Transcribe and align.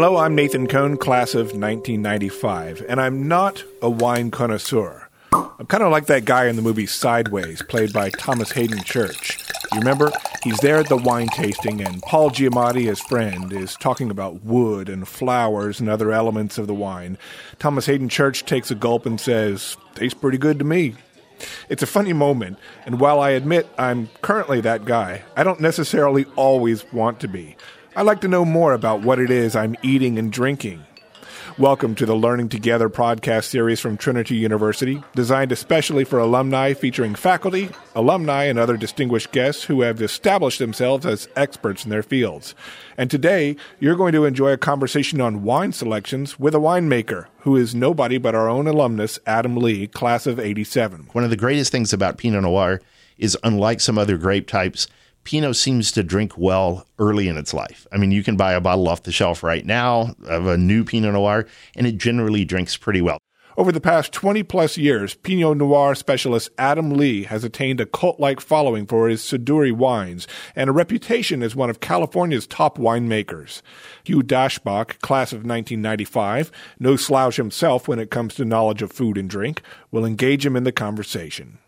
Hello, 0.00 0.16
I'm 0.16 0.36
Nathan 0.36 0.68
Cohn, 0.68 0.96
class 0.96 1.34
of 1.34 1.46
1995, 1.46 2.84
and 2.88 3.00
I'm 3.00 3.26
not 3.26 3.64
a 3.82 3.90
wine 3.90 4.30
connoisseur. 4.30 5.08
I'm 5.32 5.66
kind 5.66 5.82
of 5.82 5.90
like 5.90 6.06
that 6.06 6.24
guy 6.24 6.46
in 6.46 6.54
the 6.54 6.62
movie 6.62 6.86
Sideways, 6.86 7.62
played 7.62 7.92
by 7.92 8.10
Thomas 8.10 8.52
Hayden 8.52 8.84
Church. 8.84 9.36
You 9.72 9.80
remember? 9.80 10.12
He's 10.44 10.60
there 10.60 10.76
at 10.76 10.88
the 10.88 10.96
wine 10.96 11.26
tasting, 11.26 11.80
and 11.80 12.00
Paul 12.02 12.30
Giamatti, 12.30 12.84
his 12.84 13.00
friend, 13.00 13.52
is 13.52 13.74
talking 13.74 14.08
about 14.08 14.44
wood 14.44 14.88
and 14.88 15.08
flowers 15.08 15.80
and 15.80 15.88
other 15.88 16.12
elements 16.12 16.58
of 16.58 16.68
the 16.68 16.74
wine. 16.74 17.18
Thomas 17.58 17.86
Hayden 17.86 18.08
Church 18.08 18.44
takes 18.44 18.70
a 18.70 18.76
gulp 18.76 19.04
and 19.04 19.20
says, 19.20 19.76
Tastes 19.96 20.16
pretty 20.16 20.38
good 20.38 20.60
to 20.60 20.64
me. 20.64 20.94
It's 21.68 21.82
a 21.82 21.88
funny 21.88 22.12
moment, 22.12 22.58
and 22.86 23.00
while 23.00 23.18
I 23.18 23.30
admit 23.30 23.68
I'm 23.76 24.10
currently 24.22 24.60
that 24.60 24.84
guy, 24.84 25.24
I 25.36 25.42
don't 25.42 25.60
necessarily 25.60 26.24
always 26.36 26.84
want 26.92 27.18
to 27.18 27.28
be. 27.28 27.56
I 27.98 28.02
like 28.02 28.20
to 28.20 28.28
know 28.28 28.44
more 28.44 28.74
about 28.74 29.02
what 29.02 29.18
it 29.18 29.28
is 29.28 29.56
I'm 29.56 29.74
eating 29.82 30.20
and 30.20 30.32
drinking. 30.32 30.84
Welcome 31.58 31.96
to 31.96 32.06
the 32.06 32.14
Learning 32.14 32.48
Together 32.48 32.88
podcast 32.88 33.46
series 33.46 33.80
from 33.80 33.96
Trinity 33.96 34.36
University, 34.36 35.02
designed 35.16 35.50
especially 35.50 36.04
for 36.04 36.20
alumni 36.20 36.74
featuring 36.74 37.16
faculty, 37.16 37.70
alumni, 37.96 38.44
and 38.44 38.56
other 38.56 38.76
distinguished 38.76 39.32
guests 39.32 39.64
who 39.64 39.80
have 39.80 40.00
established 40.00 40.60
themselves 40.60 41.06
as 41.06 41.28
experts 41.34 41.82
in 41.82 41.90
their 41.90 42.04
fields. 42.04 42.54
And 42.96 43.10
today, 43.10 43.56
you're 43.80 43.96
going 43.96 44.12
to 44.12 44.26
enjoy 44.26 44.52
a 44.52 44.58
conversation 44.58 45.20
on 45.20 45.42
wine 45.42 45.72
selections 45.72 46.38
with 46.38 46.54
a 46.54 46.58
winemaker 46.58 47.26
who 47.38 47.56
is 47.56 47.74
nobody 47.74 48.16
but 48.16 48.36
our 48.36 48.48
own 48.48 48.68
alumnus, 48.68 49.18
Adam 49.26 49.56
Lee, 49.56 49.88
class 49.88 50.24
of 50.24 50.38
87. 50.38 51.08
One 51.10 51.24
of 51.24 51.30
the 51.30 51.36
greatest 51.36 51.72
things 51.72 51.92
about 51.92 52.18
Pinot 52.18 52.42
Noir 52.42 52.80
is 53.18 53.36
unlike 53.42 53.80
some 53.80 53.98
other 53.98 54.16
grape 54.16 54.46
types, 54.46 54.86
Pinot 55.28 55.56
seems 55.56 55.92
to 55.92 56.02
drink 56.02 56.38
well 56.38 56.86
early 56.98 57.28
in 57.28 57.36
its 57.36 57.52
life. 57.52 57.86
I 57.92 57.98
mean, 57.98 58.10
you 58.12 58.24
can 58.24 58.38
buy 58.38 58.54
a 58.54 58.62
bottle 58.62 58.88
off 58.88 59.02
the 59.02 59.12
shelf 59.12 59.42
right 59.42 59.62
now 59.62 60.14
of 60.24 60.46
a 60.46 60.56
new 60.56 60.84
Pinot 60.84 61.12
Noir, 61.12 61.46
and 61.76 61.86
it 61.86 61.98
generally 61.98 62.46
drinks 62.46 62.78
pretty 62.78 63.02
well. 63.02 63.18
Over 63.54 63.70
the 63.70 63.78
past 63.78 64.10
20 64.14 64.42
plus 64.44 64.78
years, 64.78 65.12
Pinot 65.12 65.58
Noir 65.58 65.94
specialist 65.94 66.48
Adam 66.56 66.92
Lee 66.92 67.24
has 67.24 67.44
attained 67.44 67.78
a 67.78 67.84
cult 67.84 68.18
like 68.18 68.40
following 68.40 68.86
for 68.86 69.06
his 69.06 69.20
Siduri 69.20 69.70
wines 69.70 70.26
and 70.56 70.70
a 70.70 70.72
reputation 70.72 71.42
as 71.42 71.54
one 71.54 71.68
of 71.68 71.80
California's 71.80 72.46
top 72.46 72.78
winemakers. 72.78 73.60
Hugh 74.04 74.22
Daschbach, 74.22 74.98
class 75.02 75.32
of 75.32 75.40
1995, 75.40 76.50
no 76.78 76.96
slouch 76.96 77.36
himself 77.36 77.86
when 77.86 77.98
it 77.98 78.10
comes 78.10 78.34
to 78.36 78.46
knowledge 78.46 78.80
of 78.80 78.92
food 78.92 79.18
and 79.18 79.28
drink, 79.28 79.60
will 79.90 80.06
engage 80.06 80.46
him 80.46 80.56
in 80.56 80.64
the 80.64 80.72
conversation. 80.72 81.58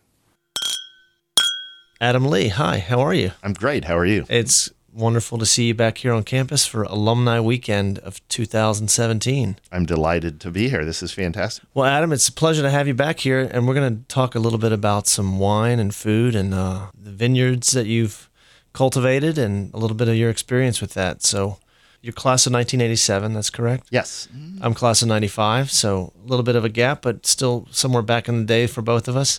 Adam 2.03 2.25
Lee, 2.25 2.49
hi, 2.49 2.79
how 2.79 2.99
are 3.01 3.13
you? 3.13 3.33
I'm 3.43 3.53
great. 3.53 3.85
How 3.85 3.99
are 3.99 4.07
you? 4.07 4.25
It's 4.31 4.71
wonderful 4.91 5.37
to 5.37 5.45
see 5.45 5.67
you 5.67 5.75
back 5.75 5.99
here 5.99 6.15
on 6.15 6.23
campus 6.23 6.65
for 6.65 6.85
Alumni 6.85 7.39
Weekend 7.41 7.99
of 7.99 8.27
2017. 8.29 9.59
I'm 9.71 9.85
delighted 9.85 10.41
to 10.41 10.51
be 10.51 10.71
here. 10.71 10.83
This 10.87 11.03
is 11.03 11.13
fantastic. 11.13 11.65
Well, 11.75 11.85
Adam, 11.85 12.11
it's 12.11 12.27
a 12.27 12.33
pleasure 12.33 12.63
to 12.63 12.71
have 12.71 12.89
you 12.89 12.95
back 12.95 13.21
here, 13.21 13.41
and 13.53 13.69
we're 13.69 13.75
going 13.75 13.99
to 13.99 14.03
talk 14.09 14.35
a 14.35 14.39
little 14.39 14.59
bit 14.59 14.73
about 14.73 15.09
some 15.09 15.39
wine 15.39 15.79
and 15.79 15.95
food 15.95 16.35
and 16.35 16.55
uh, 16.55 16.87
the 16.99 17.11
vineyards 17.11 17.73
that 17.73 17.87
you've 17.87 18.31
cultivated 18.73 19.37
and 19.37 19.73
a 19.75 19.77
little 19.77 19.97
bit 19.97 20.09
of 20.09 20.17
your 20.17 20.31
experience 20.31 20.81
with 20.81 20.95
that. 20.95 21.23
So, 21.23 21.59
you're 22.01 22.15
class 22.15 22.47
of 22.47 22.55
1987, 22.55 23.35
that's 23.35 23.51
correct? 23.51 23.89
Yes. 23.91 24.27
I'm 24.63 24.73
class 24.73 25.03
of 25.03 25.09
95, 25.09 25.71
so 25.71 26.15
a 26.25 26.27
little 26.27 26.45
bit 26.45 26.57
of 26.57 26.65
a 26.65 26.71
gap, 26.71 27.03
but 27.03 27.27
still 27.27 27.69
somewhere 27.71 28.01
back 28.01 28.27
in 28.27 28.39
the 28.39 28.45
day 28.47 28.67
for 28.67 28.81
both 28.81 29.07
of 29.07 29.19
us. 29.19 29.39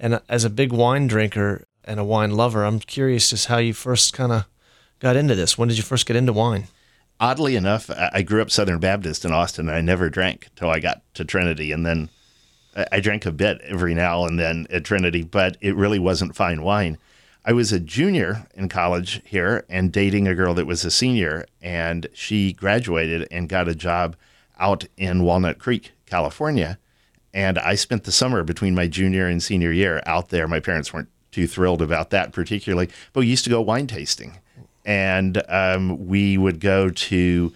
And 0.00 0.20
as 0.28 0.42
a 0.42 0.50
big 0.50 0.72
wine 0.72 1.06
drinker, 1.06 1.64
and 1.84 1.98
a 1.98 2.04
wine 2.04 2.30
lover. 2.32 2.64
I'm 2.64 2.78
curious 2.78 3.30
just 3.30 3.46
how 3.46 3.58
you 3.58 3.74
first 3.74 4.12
kind 4.12 4.32
of 4.32 4.46
got 4.98 5.16
into 5.16 5.34
this. 5.34 5.58
When 5.58 5.68
did 5.68 5.76
you 5.76 5.82
first 5.82 6.06
get 6.06 6.16
into 6.16 6.32
wine? 6.32 6.68
Oddly 7.20 7.54
enough, 7.54 7.88
I 7.90 8.22
grew 8.22 8.42
up 8.42 8.50
Southern 8.50 8.80
Baptist 8.80 9.24
in 9.24 9.32
Austin, 9.32 9.68
and 9.68 9.76
I 9.76 9.80
never 9.80 10.10
drank 10.10 10.48
till 10.56 10.70
I 10.70 10.80
got 10.80 11.02
to 11.14 11.24
Trinity, 11.24 11.70
and 11.70 11.86
then 11.86 12.08
I 12.90 13.00
drank 13.00 13.26
a 13.26 13.32
bit 13.32 13.60
every 13.60 13.94
now 13.94 14.24
and 14.24 14.38
then 14.40 14.66
at 14.70 14.84
Trinity, 14.84 15.22
but 15.22 15.56
it 15.60 15.76
really 15.76 15.98
wasn't 15.98 16.34
fine 16.34 16.62
wine. 16.62 16.98
I 17.44 17.52
was 17.52 17.70
a 17.70 17.78
junior 17.80 18.46
in 18.54 18.68
college 18.68 19.20
here 19.24 19.64
and 19.68 19.92
dating 19.92 20.26
a 20.26 20.34
girl 20.34 20.54
that 20.54 20.66
was 20.66 20.84
a 20.84 20.90
senior, 20.90 21.44
and 21.60 22.06
she 22.12 22.52
graduated 22.52 23.28
and 23.30 23.48
got 23.48 23.68
a 23.68 23.74
job 23.74 24.16
out 24.58 24.86
in 24.96 25.22
Walnut 25.22 25.58
Creek, 25.58 25.92
California. 26.06 26.78
And 27.34 27.58
I 27.58 27.74
spent 27.74 28.04
the 28.04 28.12
summer 28.12 28.42
between 28.42 28.74
my 28.74 28.86
junior 28.86 29.26
and 29.26 29.42
senior 29.42 29.72
year 29.72 30.02
out 30.06 30.30
there. 30.30 30.48
My 30.48 30.60
parents 30.60 30.92
weren't 30.92 31.08
too 31.32 31.46
thrilled 31.46 31.82
about 31.82 32.10
that 32.10 32.32
particularly. 32.32 32.88
But 33.12 33.20
we 33.20 33.26
used 33.26 33.44
to 33.44 33.50
go 33.50 33.60
wine 33.60 33.88
tasting, 33.88 34.38
and 34.84 35.42
um, 35.48 36.06
we 36.06 36.38
would 36.38 36.60
go 36.60 36.90
to 36.90 37.52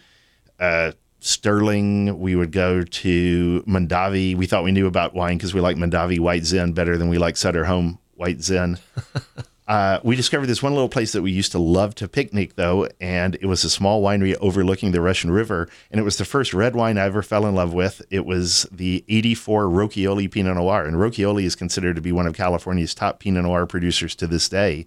uh, 0.59 0.93
Sterling. 1.21 2.19
We 2.19 2.35
would 2.35 2.53
go 2.53 2.83
to 2.83 3.65
Mondavi. 3.67 4.37
We 4.37 4.47
thought 4.47 4.65
we 4.65 4.73
knew 4.73 4.87
about 4.87 5.15
wine 5.15 5.37
because 5.37 5.55
we 5.55 5.61
like 5.61 5.77
Mondavi 5.77 6.19
White 6.19 6.45
Zin 6.45 6.73
better 6.73 6.99
than 6.99 7.09
we 7.09 7.19
like 7.19 7.37
Sutter 7.37 7.65
Home 7.67 7.99
White 8.15 8.43
Zin. 8.43 8.79
Uh, 9.67 9.99
we 10.05 10.15
discovered 10.15 10.47
this 10.47 10.63
one 10.63 10.75
little 10.75 10.89
place 10.89 11.11
that 11.13 11.23
we 11.23 11.33
used 11.33 11.51
to 11.51 11.59
love 11.59 11.95
to 11.97 12.07
picnic, 12.07 12.55
though, 12.55 12.89
and 13.01 13.35
it 13.37 13.47
was 13.47 13.65
a 13.65 13.71
small 13.71 14.01
winery 14.01 14.37
overlooking 14.41 14.93
the 14.93 15.01
Russian 15.01 15.31
River. 15.31 15.69
And 15.91 16.01
it 16.01 16.05
was 16.05 16.19
the 16.19 16.25
first 16.25 16.55
red 16.55 16.77
wine 16.77 16.99
I 16.99 17.07
ever 17.07 17.23
fell 17.23 17.47
in 17.47 17.57
love 17.57 17.75
with. 17.75 18.01
It 18.09 18.25
was 18.25 18.67
the 18.71 19.05
84 19.09 19.65
Rochioli 19.65 20.31
Pinot 20.31 20.55
Noir. 20.55 20.85
And 20.85 20.97
Rochioli 20.97 21.45
is 21.45 21.57
considered 21.57 21.97
to 21.97 22.03
be 22.03 22.13
one 22.13 22.29
of 22.29 22.37
California's 22.37 22.95
top 22.95 23.19
Pinot 23.19 23.43
Noir 23.43 23.67
producers 23.67 24.15
to 24.17 24.29
this 24.29 24.49
day. 24.49 24.87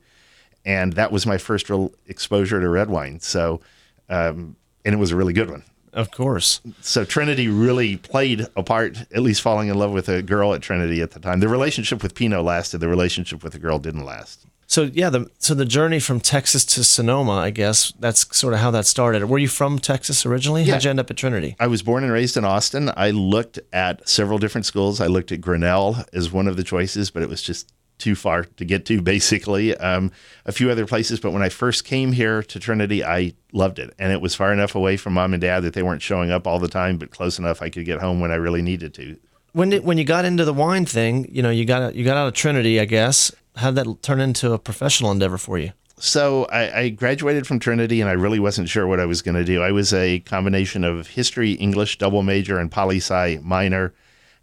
And 0.64 0.94
that 0.94 1.12
was 1.12 1.26
my 1.26 1.38
first 1.38 1.70
real 1.70 1.92
exposure 2.08 2.62
to 2.62 2.70
red 2.70 2.90
wine. 2.90 3.20
So, 3.20 3.60
um, 4.08 4.56
and 4.86 4.96
it 4.96 4.98
was 4.98 5.12
a 5.12 5.16
really 5.18 5.34
good 5.34 5.50
one. 5.50 5.64
Of 5.92 6.12
course. 6.12 6.62
So 6.82 7.04
Trinity 7.04 7.48
really 7.48 7.98
played 7.98 8.46
a 8.56 8.64
part, 8.64 8.98
at 9.12 9.22
least 9.22 9.42
falling 9.42 9.68
in 9.68 9.78
love 9.78 9.92
with 9.92 10.08
a 10.08 10.22
girl 10.22 10.54
at 10.54 10.62
Trinity 10.62 11.02
at 11.02 11.12
the 11.12 11.20
time. 11.20 11.42
The 11.42 11.50
relationship 11.50 12.02
with 12.02 12.16
Pinot 12.16 12.44
lasted, 12.44 12.78
the 12.78 12.88
relationship 12.88 13.44
with 13.44 13.54
the 13.54 13.60
girl 13.60 13.80
didn't 13.80 14.06
last. 14.06 14.46
So 14.70 14.84
yeah, 14.84 15.10
the 15.10 15.32
so 15.40 15.56
the 15.56 15.66
journey 15.66 16.00
from 16.00 16.20
Texas 16.20 16.64
to 16.66 16.84
Sonoma, 16.84 17.32
I 17.32 17.50
guess 17.50 17.92
that's 18.00 18.38
sort 18.38 18.54
of 18.54 18.60
how 18.60 18.70
that 18.70 18.86
started. 18.86 19.26
Were 19.26 19.40
you 19.40 19.48
from 19.48 19.80
Texas 19.80 20.28
originally? 20.28 20.62
Yeah. 20.62 20.74
How'd 20.74 20.84
you 20.84 20.90
end 20.92 21.00
up 21.00 21.10
at 21.10 21.18
Trinity? 21.18 21.56
I 21.60 21.66
was 21.66 21.82
born 21.82 22.04
and 22.04 22.14
raised 22.14 22.38
in 22.38 22.46
Austin. 22.46 22.92
I 22.96 23.10
looked 23.10 23.58
at 23.74 24.08
several 24.08 24.38
different 24.38 24.68
schools. 24.68 25.02
I 25.02 25.08
looked 25.08 25.32
at 25.32 25.42
Grinnell 25.42 26.06
as 26.14 26.32
one 26.32 26.48
of 26.48 26.56
the 26.56 26.64
choices, 26.64 27.10
but 27.10 27.24
it 27.24 27.30
was 27.30 27.42
just 27.42 27.74
too 27.98 28.14
far 28.14 28.44
to 28.44 28.64
get 28.64 28.86
to, 28.86 29.02
basically. 29.16 29.76
Um, 29.76 30.12
a 30.46 30.52
few 30.52 30.70
other 30.70 30.86
places, 30.86 31.20
but 31.20 31.32
when 31.32 31.42
I 31.42 31.50
first 31.50 31.84
came 31.84 32.12
here 32.12 32.44
to 32.44 32.60
Trinity, 32.60 33.04
I 33.04 33.34
loved 33.52 33.80
it, 33.80 33.92
and 33.98 34.14
it 34.14 34.22
was 34.22 34.36
far 34.36 34.54
enough 34.54 34.76
away 34.76 34.98
from 34.98 35.14
mom 35.14 35.34
and 35.34 35.42
dad 35.42 35.62
that 35.62 35.74
they 35.74 35.82
weren't 35.82 36.04
showing 36.04 36.30
up 36.30 36.46
all 36.46 36.60
the 36.60 36.68
time, 36.68 36.98
but 37.00 37.10
close 37.10 37.40
enough 37.40 37.64
I 37.64 37.72
could 37.72 37.86
get 37.86 38.02
home 38.02 38.20
when 38.20 38.30
I 38.30 38.36
really 38.36 38.62
needed 38.62 38.94
to. 38.94 39.18
When 39.54 39.72
did, 39.72 39.84
when 39.84 39.98
you 39.98 40.04
got 40.04 40.26
into 40.26 40.46
the 40.46 40.54
wine 40.54 40.86
thing, 40.86 41.28
you 41.32 41.42
know, 41.42 41.50
you 41.50 41.66
got 41.66 41.96
you 41.96 42.06
got 42.06 42.18
out 42.18 42.28
of 42.28 42.36
Trinity, 42.36 42.80
I 42.80 42.86
guess. 42.86 43.32
How 43.60 43.72
did 43.72 43.86
that 43.86 44.02
turn 44.02 44.22
into 44.22 44.54
a 44.54 44.60
professional 44.60 45.12
endeavor 45.12 45.38
for 45.38 45.58
you? 45.58 45.74
So 45.98 46.46
I, 46.46 46.80
I, 46.80 46.90
graduated 46.90 47.46
from 47.46 47.60
Trinity, 47.60 48.00
and 48.00 48.10
I 48.10 48.14
really 48.14 48.40
wasn't 48.40 48.70
sure 48.70 48.88
what 48.88 49.02
I 49.02 49.06
was 49.06 49.22
going 49.22 49.36
to 49.36 49.44
do. 49.44 49.62
I 49.62 49.74
was 49.74 49.94
a 49.94 50.20
combination 50.22 50.86
of 50.86 51.08
history, 51.08 51.52
English 51.54 51.98
double 51.98 52.24
major, 52.24 52.58
and 52.58 52.72
poli 52.72 52.98
sci 52.98 53.38
minor. 53.44 53.94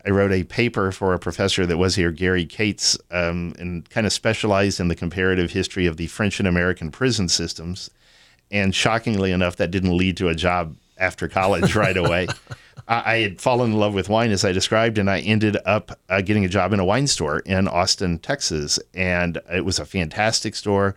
I 0.04 0.10
wrote 0.10 0.32
a 0.32 0.44
paper 0.44 0.92
for 0.92 1.14
a 1.14 1.18
professor 1.18 1.64
that 1.64 1.78
was 1.78 1.96
here, 1.96 2.12
Gary 2.12 2.44
Kates, 2.44 2.98
um, 3.10 3.54
and 3.58 3.88
kind 3.88 4.06
of 4.06 4.12
specialized 4.12 4.80
in 4.80 4.88
the 4.88 4.94
comparative 4.94 5.50
history 5.50 5.86
of 5.86 5.96
the 5.96 6.08
French 6.08 6.38
and 6.38 6.46
American 6.46 6.90
prison 6.90 7.26
systems. 7.28 7.90
And 8.50 8.74
shockingly 8.74 9.32
enough, 9.32 9.56
that 9.56 9.70
didn't 9.70 9.96
lead 9.96 10.18
to 10.18 10.28
a 10.28 10.34
job 10.34 10.76
after 10.98 11.26
college 11.26 11.74
right 11.84 11.96
away. 11.96 12.28
I 12.88 13.16
had 13.16 13.40
fallen 13.40 13.72
in 13.72 13.78
love 13.78 13.94
with 13.94 14.08
wine, 14.08 14.30
as 14.30 14.44
I 14.44 14.52
described, 14.52 14.96
and 14.96 15.10
I 15.10 15.18
ended 15.18 15.56
up 15.64 15.98
uh, 16.08 16.20
getting 16.20 16.44
a 16.44 16.48
job 16.48 16.72
in 16.72 16.78
a 16.78 16.84
wine 16.84 17.08
store 17.08 17.40
in 17.40 17.66
Austin, 17.66 18.18
Texas. 18.18 18.78
And 18.94 19.40
it 19.52 19.64
was 19.64 19.80
a 19.80 19.84
fantastic 19.84 20.54
store. 20.54 20.94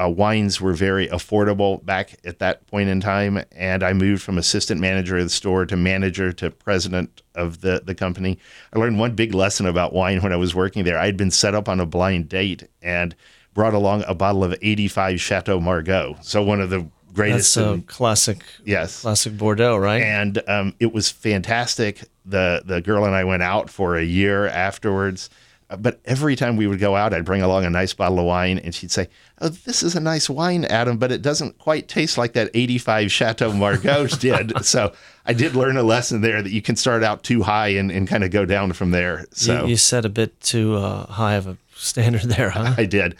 Uh, 0.00 0.08
wines 0.08 0.60
were 0.60 0.72
very 0.72 1.08
affordable 1.08 1.84
back 1.84 2.16
at 2.24 2.38
that 2.38 2.66
point 2.66 2.88
in 2.88 3.00
time. 3.00 3.42
And 3.52 3.82
I 3.82 3.92
moved 3.92 4.22
from 4.22 4.38
assistant 4.38 4.80
manager 4.80 5.18
of 5.18 5.24
the 5.24 5.30
store 5.30 5.66
to 5.66 5.76
manager 5.76 6.32
to 6.34 6.50
president 6.50 7.22
of 7.34 7.60
the, 7.60 7.82
the 7.84 7.94
company. 7.94 8.38
I 8.72 8.78
learned 8.78 8.98
one 8.98 9.14
big 9.14 9.34
lesson 9.34 9.66
about 9.66 9.92
wine 9.92 10.22
when 10.22 10.32
I 10.32 10.36
was 10.36 10.54
working 10.54 10.84
there. 10.84 10.98
I 10.98 11.06
had 11.06 11.16
been 11.18 11.30
set 11.30 11.54
up 11.54 11.68
on 11.68 11.80
a 11.80 11.86
blind 11.86 12.30
date 12.30 12.64
and 12.80 13.14
brought 13.52 13.74
along 13.74 14.04
a 14.06 14.14
bottle 14.14 14.44
of 14.44 14.54
85 14.60 15.20
Chateau 15.20 15.60
Margaux. 15.60 16.16
So 16.20 16.42
one 16.42 16.60
of 16.60 16.70
the 16.70 16.86
greatest. 17.16 17.54
That's 17.54 17.66
a 17.66 17.72
and- 17.72 17.86
classic, 17.86 18.38
yes. 18.64 19.00
classic 19.02 19.36
Bordeaux, 19.36 19.76
right? 19.76 20.02
and 20.02 20.40
um, 20.48 20.74
it 20.78 20.92
was 20.92 21.10
fantastic. 21.10 22.02
the 22.24 22.62
The 22.64 22.80
girl 22.80 23.04
and 23.04 23.14
I 23.14 23.24
went 23.24 23.42
out 23.42 23.70
for 23.70 23.96
a 23.96 24.04
year 24.04 24.46
afterwards. 24.46 25.30
Uh, 25.68 25.76
But 25.76 25.98
every 26.04 26.36
time 26.36 26.56
we 26.56 26.66
would 26.68 26.78
go 26.78 26.94
out, 26.94 27.12
I'd 27.12 27.24
bring 27.24 27.42
along 27.42 27.64
a 27.64 27.70
nice 27.70 27.92
bottle 27.94 28.20
of 28.20 28.24
wine, 28.26 28.58
and 28.64 28.72
she'd 28.72 28.92
say, 28.92 29.08
"Oh, 29.40 29.48
this 29.48 29.82
is 29.82 29.96
a 29.96 30.00
nice 30.00 30.30
wine, 30.30 30.64
Adam, 30.64 30.96
but 30.96 31.10
it 31.10 31.22
doesn't 31.22 31.58
quite 31.58 31.88
taste 31.88 32.16
like 32.16 32.34
that 32.34 32.50
'85 32.54 33.10
Chateau 33.10 33.52
Margaux 33.52 34.06
did." 34.20 34.52
So 34.64 34.92
I 35.24 35.32
did 35.32 35.56
learn 35.56 35.76
a 35.76 35.82
lesson 35.82 36.20
there 36.20 36.40
that 36.42 36.52
you 36.52 36.62
can 36.62 36.76
start 36.76 37.02
out 37.02 37.24
too 37.24 37.42
high 37.42 37.70
and, 37.80 37.90
and 37.90 38.06
kind 38.06 38.22
of 38.22 38.30
go 38.30 38.44
down 38.44 38.72
from 38.74 38.92
there. 38.92 39.26
So 39.32 39.62
you, 39.62 39.70
you 39.70 39.76
set 39.76 40.04
a 40.04 40.08
bit 40.08 40.40
too 40.40 40.76
uh, 40.76 41.06
high 41.06 41.34
of 41.34 41.46
a 41.48 41.56
standard 41.74 42.22
there, 42.30 42.50
huh? 42.50 42.74
I 42.82 42.86
did. 42.86 43.16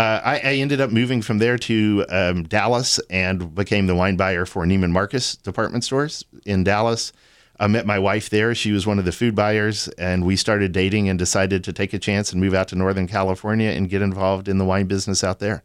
Uh, 0.00 0.18
I, 0.24 0.34
I 0.38 0.54
ended 0.54 0.80
up 0.80 0.90
moving 0.90 1.20
from 1.20 1.36
there 1.38 1.58
to 1.58 2.06
um, 2.08 2.44
Dallas 2.44 2.98
and 3.10 3.54
became 3.54 3.86
the 3.86 3.94
wine 3.94 4.16
buyer 4.16 4.46
for 4.46 4.64
Neiman 4.64 4.92
Marcus 4.92 5.36
department 5.36 5.84
stores 5.84 6.24
in 6.46 6.64
Dallas. 6.64 7.12
I 7.58 7.66
met 7.66 7.84
my 7.84 7.98
wife 7.98 8.30
there. 8.30 8.54
She 8.54 8.72
was 8.72 8.86
one 8.86 8.98
of 8.98 9.04
the 9.04 9.12
food 9.12 9.34
buyers, 9.34 9.88
and 9.98 10.24
we 10.24 10.36
started 10.36 10.72
dating 10.72 11.10
and 11.10 11.18
decided 11.18 11.62
to 11.64 11.72
take 11.74 11.92
a 11.92 11.98
chance 11.98 12.32
and 12.32 12.40
move 12.40 12.54
out 12.54 12.68
to 12.68 12.76
Northern 12.76 13.06
California 13.06 13.68
and 13.68 13.90
get 13.90 14.00
involved 14.00 14.48
in 14.48 14.56
the 14.56 14.64
wine 14.64 14.86
business 14.86 15.22
out 15.22 15.38
there. 15.38 15.64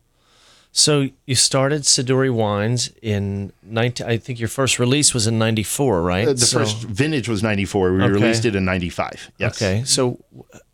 So 0.74 1.08
you 1.26 1.36
started 1.36 1.84
Siduri 1.84 2.30
Wines 2.34 2.92
in 3.02 3.54
19 3.64 4.06
I 4.06 4.18
think 4.18 4.42
your 4.42 4.50
first 4.50 4.80
release 4.80 5.14
was 5.14 5.28
in 5.28 5.40
94, 5.40 6.02
right? 6.02 6.28
Uh, 6.28 6.34
the 6.34 6.40
So- 6.40 6.60
first 6.60 6.82
vintage 6.84 7.30
was 7.30 7.42
94. 7.42 7.94
We 7.94 8.02
Okay. 8.04 8.12
released 8.12 8.44
it 8.44 8.54
in 8.58 8.66
95. 8.66 9.32
Yes. 9.38 9.56
Okay. 9.62 9.84
So 9.86 10.20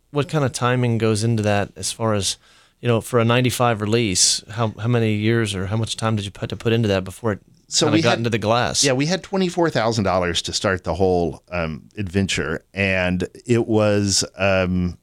what 0.09 0.27
kind 0.27 0.43
of 0.43 0.51
timing 0.51 0.97
goes 0.97 1.23
into 1.23 1.43
that 1.43 1.69
as 1.75 1.91
far 1.91 2.15
as 2.15 2.37
you 2.81 2.87
know, 2.87 2.99
for 2.99 3.19
a 3.19 3.25
95 3.25 3.79
release, 3.81 4.43
how 4.49 4.69
how 4.79 4.87
many 4.87 5.13
years 5.13 5.53
or 5.55 5.67
how 5.67 5.77
much 5.77 5.95
time 5.97 6.15
did 6.15 6.25
you 6.25 6.31
put 6.31 6.49
to 6.49 6.55
put 6.55 6.73
into 6.73 6.87
that 6.87 7.03
before 7.03 7.33
it 7.33 7.39
So 7.67 7.85
kind 7.85 7.93
we 7.93 7.99
of 7.99 8.03
got 8.03 8.09
had- 8.11 8.17
into 8.19 8.29
the 8.31 8.37
glass? 8.39 8.83
Yeah, 8.83 8.93
we 8.93 9.05
had 9.05 9.21
twenty 9.23 9.47
four 9.49 9.69
thousand 9.69 10.03
dollars 10.03 10.41
to 10.43 10.53
start 10.53 10.83
the 10.83 10.95
whole 10.95 11.43
um, 11.51 11.89
adventure, 11.97 12.63
and 12.73 13.27
it 13.45 13.67
was 13.67 14.25
um, 14.37 14.97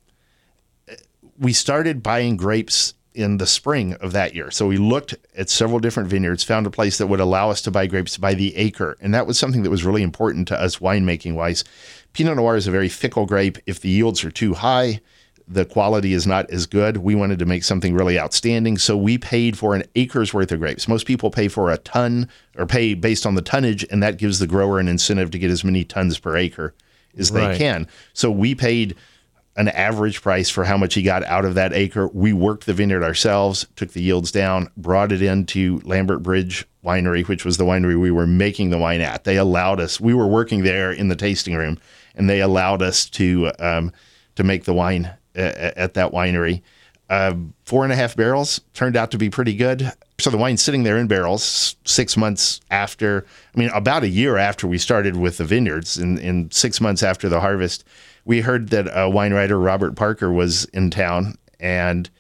we 1.39 1.53
started 1.53 2.03
buying 2.03 2.37
grapes 2.37 2.95
in 3.15 3.39
the 3.39 3.47
spring 3.47 3.95
of 3.95 4.13
that 4.13 4.35
year. 4.35 4.51
So 4.51 4.67
we 4.67 4.77
looked 4.77 5.15
at 5.37 5.51
several 5.51 5.79
different 5.81 6.09
vineyards, 6.09 6.45
found 6.45 6.67
a 6.67 6.71
place 6.71 6.99
that 6.99 7.07
would 7.09 7.21
allow 7.21 7.51
us 7.51 7.61
to 7.63 7.71
buy 7.71 7.87
grapes 7.87 8.17
by 8.17 8.35
the 8.35 8.55
acre, 8.57 8.97
and 9.01 9.13
that 9.15 9.27
was 9.27 9.39
something 9.39 9.63
that 9.63 9.71
was 9.71 9.85
really 9.85 10.03
important 10.03 10.49
to 10.49 10.61
us 10.61 10.77
winemaking 10.79 11.35
wise. 11.35 11.65
Pinot 12.13 12.37
Noir 12.37 12.57
is 12.57 12.67
a 12.67 12.71
very 12.71 12.89
fickle 12.89 13.27
grape. 13.27 13.59
If 13.67 13.81
the 13.81 13.89
yields 13.89 14.25
are 14.25 14.31
too 14.31 14.55
high, 14.55 15.01
the 15.49 15.65
quality 15.65 16.13
is 16.13 16.27
not 16.27 16.51
as 16.51 16.67
good. 16.67 16.99
We 16.99 17.15
wanted 17.15 17.39
to 17.39 17.47
make 17.47 17.65
something 17.65 17.95
really 17.95 18.19
outstanding, 18.19 18.77
so 18.77 18.97
we 18.97 19.17
paid 19.17 19.57
for 19.57 19.75
an 19.75 19.85
acre's 19.95 20.35
worth 20.35 20.53
of 20.53 20.61
grapes. 20.61 20.87
Most 20.87 21.07
people 21.07 21.31
pay 21.31 21.49
for 21.49 21.71
a 21.71 21.79
ton 21.79 22.29
or 22.57 22.67
pay 22.67 22.95
based 22.95 23.25
on 23.25 23.35
the 23.35 23.43
tonnage, 23.43 23.85
and 23.91 24.03
that 24.03 24.19
gives 24.19 24.39
the 24.39 24.47
grower 24.47 24.79
an 24.79 24.89
incentive 24.89 25.31
to 25.31 25.39
get 25.39 25.51
as 25.51 25.65
many 25.65 25.85
tons 25.85 26.19
per 26.19 26.37
acre 26.37 26.75
as 27.17 27.31
they 27.31 27.57
can. 27.57 27.89
So 28.13 28.31
we 28.31 28.55
paid 28.55 28.95
an 29.57 29.69
average 29.69 30.23
price 30.23 30.49
for 30.49 30.65
how 30.65 30.77
much 30.77 30.95
he 30.95 31.03
got 31.03 31.25
out 31.25 31.45
of 31.45 31.55
that 31.55 31.73
acre. 31.73 32.07
We 32.09 32.33
worked 32.33 32.67
the 32.67 32.75
vineyard 32.75 33.03
ourselves, 33.03 33.67
took 33.75 33.93
the 33.93 34.03
yields 34.03 34.31
down, 34.31 34.71
brought 34.77 35.11
it 35.11 35.21
into 35.21 35.81
Lambert 35.83 36.23
Bridge 36.23 36.65
Winery, 36.85 37.27
which 37.27 37.45
was 37.45 37.57
the 37.57 37.65
winery 37.65 38.01
we 38.01 38.13
were 38.13 38.27
making 38.27 38.71
the 38.71 38.79
wine 38.79 39.01
at. 39.01 39.25
They 39.25 39.37
allowed 39.37 39.81
us. 39.81 40.01
We 40.01 40.15
were 40.15 40.29
working 40.29 40.63
there 40.63 40.93
in 40.93 41.09
the 41.09 41.17
tasting 41.17 41.57
room, 41.57 41.79
and 42.15 42.31
they 42.31 42.41
allowed 42.41 42.83
us 42.83 43.11
to 43.11 43.51
um, 43.59 43.93
to 44.37 44.45
make 44.45 44.65
the 44.65 44.75
wine 44.75 45.11
uh, 45.39 45.73
at 45.77 45.95
that 45.95 46.13
winery. 46.13 46.63
Uh, 47.09 47.35
four 47.65 47.85
and 47.85 47.93
a 47.93 47.97
half 47.97 48.15
barrels 48.15 48.61
turned 48.75 48.97
out 48.97 49.11
to 49.11 49.19
be 49.19 49.31
pretty 49.31 49.55
good. 49.55 49.93
So 50.21 50.29
the 50.29 50.37
wine's 50.37 50.63
sitting 50.63 50.83
there 50.83 50.99
in 50.99 51.07
barrels 51.07 51.77
six 51.85 52.17
months 52.17 52.61
after, 52.71 53.25
I 53.55 53.59
mean, 53.59 53.71
about 53.71 54.03
a 54.03 54.09
year 54.09 54.37
after 54.37 54.67
we 54.67 54.77
started 54.77 55.17
with 55.17 55.39
the 55.39 55.45
vineyards, 55.45 55.97
in, 55.97 56.19
in 56.19 56.51
six 56.51 56.81
months 56.81 57.03
after 57.03 57.29
the 57.29 57.41
harvest, 57.41 57.85
we 58.27 58.43
heard 58.43 58.69
that 58.71 58.89
a 58.93 59.09
wine 59.09 59.33
writer, 59.33 59.59
Robert 59.59 59.97
Parker, 59.97 60.31
was 60.31 60.67
in 60.67 60.91
town, 60.91 61.39
and 61.59 62.11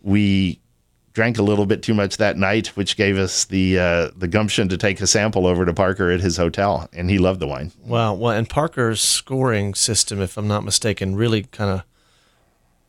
we 0.00 0.60
drank 1.12 1.38
a 1.38 1.42
little 1.42 1.66
bit 1.66 1.82
too 1.82 1.94
much 1.94 2.18
that 2.18 2.36
night, 2.36 2.68
which 2.76 2.96
gave 2.96 3.16
us 3.18 3.46
the 3.46 3.78
uh, 3.78 4.10
the 4.16 4.28
gumption 4.28 4.68
to 4.68 4.76
take 4.76 5.00
a 5.00 5.06
sample 5.06 5.46
over 5.46 5.64
to 5.64 5.72
Parker 5.72 6.10
at 6.10 6.20
his 6.20 6.36
hotel, 6.36 6.88
and 6.92 7.10
he 7.10 7.18
loved 7.18 7.40
the 7.40 7.48
wine. 7.48 7.72
Wow. 7.82 8.14
Well, 8.14 8.32
and 8.32 8.48
Parker's 8.48 9.00
scoring 9.00 9.74
system, 9.74 10.20
if 10.20 10.36
I'm 10.36 10.46
not 10.46 10.62
mistaken, 10.62 11.16
really 11.16 11.44
kind 11.44 11.70
of 11.70 11.82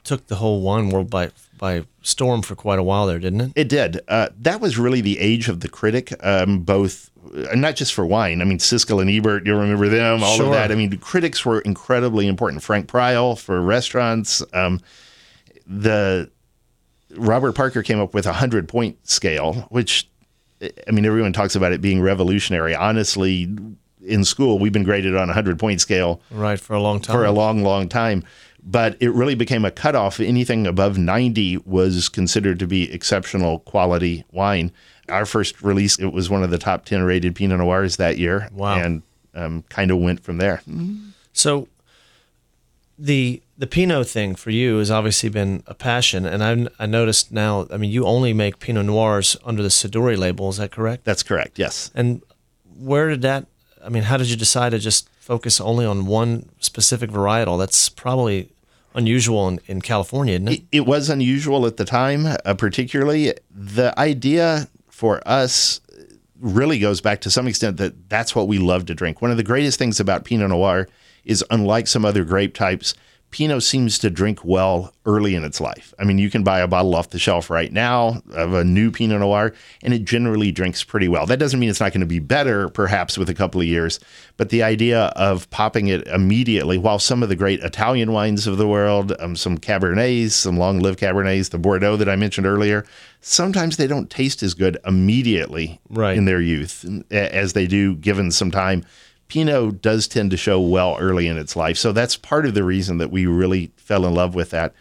took 0.08 0.28
the 0.28 0.36
whole 0.36 0.62
wine 0.62 0.90
world 0.90 1.10
by 1.10 1.30
by 1.58 1.84
storm 2.02 2.42
for 2.42 2.56
quite 2.56 2.80
a 2.80 2.84
while 2.84 3.06
there, 3.08 3.20
didn't 3.20 3.42
it? 3.42 3.52
It 3.56 3.70
did. 3.70 4.00
Uh, 4.08 4.30
that 4.40 4.62
was 4.62 4.78
really 4.78 5.02
the 5.02 5.20
age 5.20 5.50
of 5.50 5.60
the 5.60 5.68
critic, 5.70 6.14
um, 6.24 6.60
both 6.60 7.10
uh, 7.36 7.56
not 7.56 7.76
just 7.76 7.94
for 7.94 8.06
wine. 8.06 8.42
I 8.42 8.46
mean, 8.46 8.60
Siskel 8.60 9.02
and 9.02 9.10
Ebert, 9.10 9.46
you 9.46 9.56
remember 9.56 9.90
them, 9.90 10.24
all 10.24 10.36
Sure. 10.38 10.46
of 10.48 10.52
that. 10.54 10.72
I 10.72 10.76
mean, 10.76 10.96
critics 10.98 11.46
were 11.46 11.60
incredibly 11.62 12.28
important. 12.28 12.64
Frank 12.64 12.88
Prial 12.88 13.36
for 13.36 13.60
restaurants. 13.62 14.44
Um, 14.54 14.82
the 15.66 16.30
Robert 17.16 17.54
Parker 17.54 17.84
came 17.84 18.00
up 18.00 18.14
with 18.14 18.26
a 18.26 18.34
hundred 18.34 18.68
point 18.68 18.98
scale, 19.08 19.68
which 19.70 20.08
I 20.62 20.92
mean, 20.92 21.06
everyone 21.06 21.34
talks 21.34 21.56
about 21.56 21.72
it 21.72 21.82
being 21.82 22.02
revolutionary. 22.02 22.76
Honestly, 22.76 23.48
in 24.06 24.24
school, 24.24 24.60
we've 24.60 24.72
been 24.74 24.84
graded 24.84 25.16
on 25.16 25.30
a 25.30 25.34
hundred 25.34 25.60
point 25.60 25.82
scale 25.82 26.22
Right 26.32 26.60
for 26.60 26.74
a 26.76 26.82
long 26.82 27.00
time. 27.00 27.16
for 27.16 27.26
a 27.26 27.32
long, 27.32 27.64
long 27.64 27.90
time. 27.90 28.24
But 28.70 28.98
it 29.00 29.14
really 29.14 29.36
became 29.36 29.64
a 29.64 29.72
cutoff. 29.72 30.20
Anything 30.20 30.68
above 30.68 30.98
90 30.98 31.60
was 31.60 32.10
considered 32.10 32.60
to 32.60 32.68
be 32.68 32.92
exceptional 32.92 33.60
quality 33.60 34.26
wine. 34.34 34.74
Our 35.08 35.26
first 35.26 35.62
release, 35.62 35.98
it 35.98 36.12
was 36.12 36.30
one 36.30 36.44
of 36.44 36.50
the 36.50 36.58
top 36.58 36.84
10 36.84 37.04
rated 37.04 37.34
Pinot 37.34 37.60
Noirs 37.60 37.96
that 37.96 38.18
year. 38.18 38.50
Wow. 38.52 38.76
And 38.76 39.04
um, 39.34 39.64
kind 39.70 39.90
of 39.90 40.00
went 40.00 40.22
from 40.22 40.38
there. 40.38 40.62
So 41.32 41.70
the 43.00 43.42
the 43.58 43.68
Pinot 43.68 44.08
thing 44.08 44.36
for 44.36 44.50
you 44.50 44.78
has 44.80 44.92
obviously 44.92 45.30
been 45.30 45.64
a 45.68 45.74
passion, 45.74 46.26
and 46.26 46.44
I 46.44 46.84
I 46.84 46.86
noticed 46.88 47.32
now. 47.32 47.68
I 47.72 47.78
mean, 47.78 47.92
you 47.92 48.06
only 48.06 48.34
make 48.34 48.60
Pinot 48.60 48.86
Noirs 48.86 49.38
under 49.46 49.64
the 49.64 49.70
Siduri 49.70 50.18
label. 50.18 50.50
Is 50.50 50.58
that 50.58 50.72
correct? 50.72 51.06
That's 51.06 51.24
correct. 51.24 51.60
Yes. 51.60 51.92
And 51.96 52.22
where 52.78 53.10
did 53.10 53.22
that? 53.22 53.46
I 53.84 53.90
mean, 53.90 54.04
how 54.04 54.18
did 54.18 54.30
you 54.30 54.36
decide 54.36 54.72
to 54.72 54.80
just 54.80 55.10
focus 55.20 55.62
only 55.62 55.86
on 55.86 56.06
one 56.06 56.50
specific 56.60 57.10
varietal? 57.12 57.58
That's 57.58 57.90
probably 57.90 58.50
unusual 58.98 59.48
in, 59.48 59.62
in 59.68 59.82
California, 59.82 60.34
isn't 60.34 60.48
it? 60.48 60.54
It, 60.54 60.64
it 60.72 60.86
was 60.86 61.10
unusual 61.10 61.66
at 61.66 61.78
the 61.78 61.86
time, 61.86 62.26
uh, 62.26 62.54
particularly. 62.56 63.34
The 63.50 63.98
idea 63.98 64.68
for 64.90 65.26
us 65.26 65.80
really 66.40 66.80
goes 66.80 67.00
back 67.00 67.22
to 67.22 67.30
some 67.30 67.48
extent 67.48 67.78
that 67.78 68.10
that's 68.10 68.36
what 68.36 68.48
we 68.48 68.58
love 68.58 68.86
to 68.88 68.96
drink. 68.96 69.22
One 69.22 69.32
of 69.32 69.38
the 69.38 69.44
greatest 69.44 69.80
things 69.80 70.00
about 70.00 70.26
Pinot 70.26 70.50
Noir 70.50 70.88
is, 71.24 71.44
unlike 71.52 71.88
some 71.88 72.04
other 72.04 72.26
grape 72.26 72.54
types, 72.54 72.96
Pinot 73.30 73.62
seems 73.62 74.00
to 74.00 74.10
drink 74.10 74.40
well 74.44 74.94
early 75.06 75.36
in 75.36 75.44
its 75.44 75.60
life. 75.60 75.94
I 76.00 76.06
mean, 76.06 76.18
you 76.18 76.30
can 76.30 76.44
buy 76.44 76.60
a 76.60 76.68
bottle 76.68 76.96
off 76.96 77.10
the 77.10 77.20
shelf 77.20 77.50
right 77.50 77.72
now 77.72 78.22
of 78.32 78.54
a 78.54 78.64
new 78.64 78.90
Pinot 78.90 79.20
Noir, 79.20 79.54
and 79.84 79.94
it 79.94 80.06
generally 80.06 80.52
drinks 80.52 80.84
pretty 80.84 81.08
well. 81.10 81.26
That 81.26 81.38
doesn't 81.38 81.60
mean 81.60 81.70
it's 81.70 81.80
not 81.82 81.92
going 81.92 82.02
to 82.02 82.08
be 82.08 82.20
better, 82.20 82.70
perhaps, 82.70 83.18
with 83.18 83.30
a 83.30 83.34
couple 83.34 83.60
of 83.60 83.68
years, 83.68 84.00
but 84.38 84.50
the 84.50 84.64
idea 84.64 85.06
of 85.18 85.50
popping 85.50 85.88
it 85.88 86.08
immediately, 86.08 86.78
while 86.78 87.00
some 87.00 87.22
of 87.22 87.28
the 87.30 87.36
great 87.36 87.60
Italian 87.60 88.12
wines 88.14 88.48
of 88.48 88.58
the 88.58 88.68
world, 88.68 89.14
um, 89.20 89.36
some 89.36 89.58
Cabernets, 89.58 90.32
some 90.32 90.58
long 90.58 90.80
lived 90.80 91.00
Cabernets, 91.00 91.50
the 91.50 91.58
Bordeaux 91.60 91.98
that 91.98 92.10
I 92.10 92.16
mentioned 92.16 92.48
earlier, 92.48 92.86
sometimes 93.22 93.76
they 93.78 93.88
don't 93.88 94.10
taste 94.10 94.42
as 94.42 94.54
good 94.54 94.78
immediately 94.86 95.80
Right. 95.90 96.18
in 96.18 96.26
their 96.26 96.42
youth 96.42 96.86
as 97.12 97.54
they 97.54 97.68
do 97.68 97.96
given 97.96 98.32
some 98.32 98.52
time. 98.52 98.84
Pinot 99.28 99.82
does 99.82 100.08
tend 100.08 100.32
to 100.32 100.38
show 100.38 100.60
well 100.60 100.98
early 101.00 101.28
in 101.28 101.38
its 101.38 101.56
life. 101.56 101.78
So 101.78 101.92
that's 101.92 102.16
part 102.16 102.46
of 102.46 102.54
the 102.54 102.64
reason 102.64 102.98
that 103.00 103.12
we 103.12 103.26
really 103.26 103.72
fell 103.76 104.06
in 104.06 104.14
love 104.14 104.36
with 104.36 104.52
that. 104.52 104.74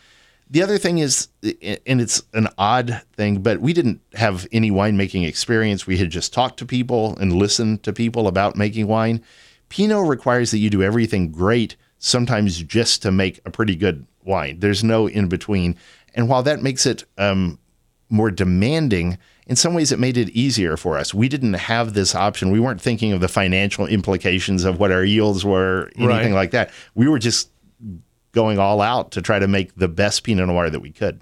The 0.49 0.63
other 0.63 0.79
thing 0.79 0.99
is, 0.99 1.29
and 1.43 2.01
it's 2.01 2.23
an 2.33 2.49
odd 2.57 3.03
thing, 3.15 3.43
but 3.43 3.61
we 3.61 3.73
didn't 3.73 4.01
have 4.15 4.47
any 4.53 4.71
winemaking 4.71 5.27
experience. 5.27 5.89
We 5.89 5.99
had 5.99 6.11
just 6.11 6.33
talked 6.33 6.59
to 6.61 6.67
people 6.67 7.17
and 7.17 7.33
listened 7.33 7.83
to 7.83 7.93
people 7.93 8.29
about 8.29 8.57
making 8.57 8.87
wine. 8.87 9.23
Pinot 9.69 10.07
requires 10.07 10.53
that 10.53 10.59
you 10.59 10.71
do 10.71 10.85
everything 10.85 11.33
great, 11.33 11.75
sometimes 11.99 12.63
just 12.63 13.03
to 13.03 13.11
make 13.11 13.41
a 13.45 13.51
pretty 13.51 13.75
good 13.75 14.07
wine. 14.23 14.61
There's 14.61 14.85
no 14.85 15.09
in 15.09 15.29
between. 15.29 15.77
And 16.15 16.29
while 16.29 16.45
that 16.45 16.63
makes 16.63 16.87
it 16.87 17.05
um, 17.19 17.59
more 18.09 18.31
demanding, 18.31 19.19
in 19.47 19.57
some 19.57 19.75
ways 19.75 19.93
it 19.93 19.99
made 19.99 20.17
it 20.17 20.29
easier 20.31 20.77
for 20.77 20.97
us. 20.99 21.13
We 21.15 21.29
didn't 21.29 21.55
have 21.55 21.95
this 21.95 22.15
option. 22.15 22.51
We 22.51 22.61
weren't 22.61 22.81
thinking 22.81 23.13
of 23.13 23.21
the 23.21 23.29
financial 23.29 23.87
implications 23.87 24.65
of 24.65 24.79
what 24.79 24.93
our 24.93 25.05
yields 25.05 25.45
were, 25.45 25.91
anything 25.97 26.07
Right. 26.09 26.33
like 26.33 26.51
that. 26.53 26.71
We 26.95 27.09
were 27.09 27.19
just 27.19 27.51
going 28.33 28.59
all 28.59 28.81
out 28.81 29.11
to 29.13 29.23
try 29.23 29.39
to 29.39 29.49
make 29.49 29.75
the 29.77 29.89
best 29.89 30.23
Pinot 30.23 30.47
Noir 30.49 30.71
that 30.71 30.81
we 30.81 30.91
could. 30.91 31.21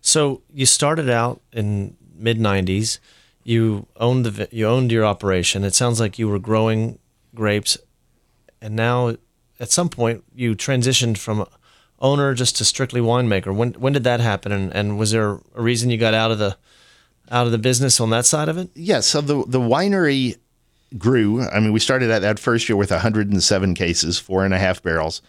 So 0.00 0.42
you 0.52 0.66
started 0.66 1.08
out 1.10 1.40
in 1.52 1.96
mid 2.14 2.38
'90s. 2.38 2.98
You 3.44 3.86
owned 3.96 4.26
the 4.26 4.48
you 4.50 4.66
owned 4.66 4.90
your 4.92 5.04
operation. 5.04 5.64
It 5.64 5.74
sounds 5.74 6.00
like 6.00 6.18
you 6.18 6.28
were 6.28 6.38
growing 6.38 6.98
grapes, 7.34 7.76
and 8.60 8.74
now 8.76 9.16
at 9.60 9.70
some 9.70 9.88
point 9.88 10.24
you 10.34 10.54
transitioned 10.54 11.16
from 11.18 11.46
owner 12.00 12.34
just 12.34 12.56
to 12.56 12.64
strictly 12.64 13.00
winemaker. 13.00 13.54
When 13.54 13.72
when 13.74 13.92
did 13.92 14.04
that 14.04 14.20
happen? 14.20 14.52
And, 14.52 14.72
and 14.74 14.98
was 14.98 15.12
there 15.12 15.40
a 15.54 15.62
reason 15.62 15.90
you 15.90 15.98
got 15.98 16.14
out 16.14 16.30
of 16.30 16.38
the 16.38 16.56
out 17.30 17.46
of 17.46 17.52
the 17.52 17.58
business 17.58 18.00
on 18.00 18.10
that 18.10 18.26
side 18.26 18.48
of 18.48 18.58
it? 18.58 18.70
Yeah, 18.74 19.00
so 19.00 19.20
the 19.20 19.44
the 19.46 19.60
winery 19.60 20.36
grew. 20.96 21.42
I 21.48 21.60
mean, 21.60 21.72
we 21.72 21.80
started 21.80 22.10
at 22.10 22.22
that 22.22 22.38
first 22.38 22.68
year 22.68 22.76
with 22.76 22.90
107 22.90 23.74
cases, 23.74 24.18
four 24.18 24.44
and 24.44 24.54
a 24.54 24.58
half 24.58 24.82
barrels. 24.82 25.22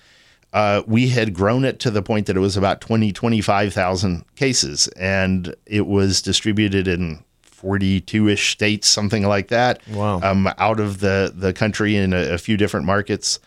Uh, 0.54 0.82
we 0.88 1.10
had 1.10 1.34
grown 1.34 1.66
it 1.66 1.80
to 1.80 1.92
the 1.92 2.02
point 2.02 2.26
that 2.28 2.38
it 2.38 2.40
was 2.40 2.56
about 2.56 2.80
20, 2.80 3.12
25,000 3.12 4.24
cases, 4.36 4.88
and 4.90 5.54
it 5.66 5.86
was 5.86 6.22
distributed 6.22 6.88
in 6.88 7.24
42 7.42 8.30
ish 8.30 8.52
states, 8.52 8.88
something 8.88 9.24
like 9.24 9.50
that. 9.50 9.82
Wow. 9.90 10.22
Um, 10.22 10.48
out 10.58 10.80
of 10.80 11.00
the, 11.00 11.34
the 11.36 11.54
country 11.54 11.98
in 11.98 12.14
a, 12.14 12.34
a 12.34 12.38
few 12.38 12.56
different 12.56 12.86
markets. 12.86 13.40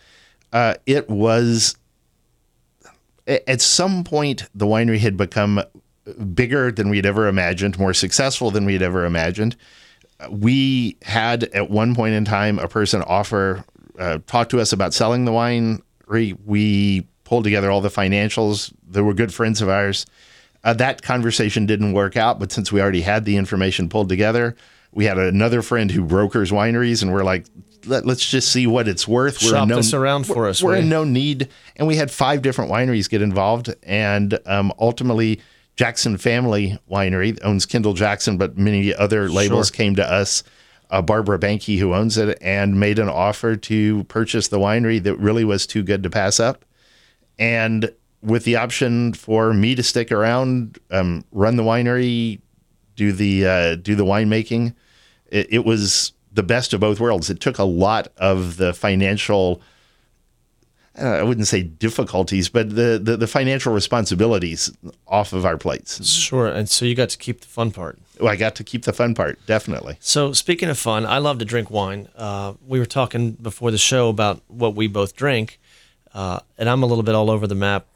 Uh, 0.52 0.74
it 0.84 1.08
was, 1.08 1.76
at 3.30 3.60
some 3.60 4.04
point, 4.04 4.49
the 4.54 4.66
winery 4.66 4.99
had 4.99 5.16
become 5.16 5.62
bigger 6.34 6.72
than 6.72 6.88
we'd 6.88 7.06
ever 7.06 7.28
imagined, 7.28 7.78
more 7.78 7.94
successful 7.94 8.50
than 8.50 8.64
we'd 8.64 8.82
ever 8.82 9.04
imagined. 9.04 9.56
We 10.28 10.96
had 11.02 11.44
at 11.44 11.70
one 11.70 11.94
point 11.94 12.14
in 12.14 12.25
time 12.25 12.58
a 12.58 12.68
person 12.68 13.02
offer, 13.02 13.64
uh, 13.99 14.18
talk 14.26 14.49
to 14.50 14.60
us 14.60 14.72
about 14.72 14.94
selling 14.94 15.25
the 15.25 15.32
winery. 15.32 16.37
We 16.44 17.06
pulled 17.25 17.44
together 17.44 17.70
all 17.70 17.80
the 17.80 17.88
financials. 17.88 18.72
They 18.88 19.00
were 19.00 19.14
good 19.14 19.32
friends 19.32 19.62
of 19.62 19.68
ours. 19.68 20.06
Uh, 20.64 20.75
that 20.75 21.02
conversation 21.02 21.64
didn't 21.64 21.92
work 21.92 22.16
out, 22.16 22.38
but 22.38 22.52
since 22.52 22.70
we 22.70 22.82
already 22.82 23.00
had 23.00 23.25
the 23.25 23.37
information 23.37 23.88
pulled 23.88 24.08
together, 24.08 24.56
we 24.92 25.04
had 25.04 25.18
another 25.18 25.62
friend 25.62 25.90
who 25.90 26.04
brokers 26.04 26.50
wineries, 26.50 27.02
and 27.02 27.12
we're 27.12 27.22
like, 27.22 27.46
Let, 27.87 28.06
us 28.06 28.20
just 28.20 28.52
see 28.52 28.66
what 28.66 28.88
it's 28.88 29.06
worth. 29.06 29.42
We're 29.42 29.50
Shop 29.50 29.68
no, 29.68 29.76
this 29.76 29.94
around 29.94 30.26
for 30.26 30.49
us. 30.49 30.62
We're 30.62 30.76
in 30.76 30.88
no 30.88 31.04
need, 31.04 31.49
and 31.76 31.87
we 31.87 31.96
had 31.96 32.10
five 32.10 32.42
different 32.42 32.70
wineries 32.70 33.08
get 33.08 33.22
involved, 33.22 33.75
and 33.82 34.38
um, 34.46 34.72
ultimately, 34.78 35.40
Jackson 35.76 36.16
Family 36.18 36.78
Winery 36.90 37.38
owns 37.42 37.66
Kendall 37.66 37.94
Jackson, 37.94 38.37
but 38.37 38.58
many 38.58 38.94
other 38.94 39.28
labels 39.28 39.68
sure. 39.68 39.76
came 39.76 39.96
to 39.96 40.04
us. 40.04 40.42
Uh, 40.90 41.00
Barbara 41.00 41.38
Banke, 41.38 41.78
who 41.78 41.94
owns 41.94 42.18
it, 42.18 42.37
and 42.40 42.80
made 42.80 42.99
an 42.99 43.08
offer 43.08 43.54
to 43.54 44.02
purchase 44.04 44.49
the 44.49 44.58
winery 44.58 45.00
that 45.02 45.14
really 45.16 45.44
was 45.44 45.64
too 45.64 45.84
good 45.84 46.02
to 46.02 46.10
pass 46.10 46.40
up. 46.40 46.64
And 47.38 47.92
with 48.22 48.44
the 48.44 48.56
option 48.56 49.12
for 49.12 49.52
me 49.54 49.75
to 49.75 49.82
stick 49.82 50.12
around, 50.12 50.78
um, 50.90 51.25
run 51.32 51.56
the 51.56 51.62
winery, 51.62 52.40
do 52.96 53.12
the 53.12 53.46
uh, 53.46 53.75
do 53.76 53.94
the 53.94 54.04
winemaking. 54.04 54.75
It, 55.28 55.46
it, 55.50 55.64
was 55.64 56.12
the 56.40 56.47
best 56.47 56.73
of 56.73 56.80
both 56.80 57.00
worlds. 57.00 57.28
It 57.28 57.40
took 57.40 57.59
a 57.59 57.64
lot 57.64 58.09
of 58.16 58.56
the 58.56 58.73
financial. 58.73 59.61
Uh, 61.00 61.06
I 61.06 61.23
wouldn't 61.23 61.47
say 61.47 61.62
difficulties, 61.62 62.49
but 62.49 62.70
the, 62.70 63.00
the, 63.02 63.16
the 63.16 63.26
financial 63.26 63.73
responsibilities 63.73 64.73
off 65.06 65.32
of 65.32 65.44
our 65.44 65.56
plates. 65.56 66.04
Sure, 66.04 66.49
and 66.49 66.68
so 66.68 66.85
you 66.85 66.94
got 66.94 67.11
to 67.11 67.18
keep 67.18 67.40
the 67.40 67.47
fun 67.47 67.70
part. 67.70 67.99
Well, 68.18 68.32
I 68.32 68.37
got 68.37 68.54
to 68.56 68.64
keep 68.64 68.85
the 68.85 68.92
fun 68.92 69.14
part, 69.14 69.38
definitely. 69.47 69.97
So 70.00 70.32
speaking 70.32 70.68
of 70.68 70.78
fun, 70.78 71.06
I 71.06 71.18
love 71.18 71.38
to 71.38 71.44
drink 71.44 71.70
wine. 71.70 72.09
Uh, 72.16 72.54
we 72.66 72.78
were 72.78 72.87
talking 72.87 73.32
before 73.32 73.70
the 73.70 73.78
show 73.78 74.09
about 74.09 74.42
what 74.49 74.75
we 74.75 74.88
both 74.88 75.14
drink, 75.14 75.61
uh, 76.12 76.40
and 76.59 76.68
I'm 76.68 76.82
a 76.82 76.87
little 76.87 77.04
bit 77.04 77.14
all 77.14 77.30
over 77.30 77.47
the 77.47 77.54
map 77.54 77.87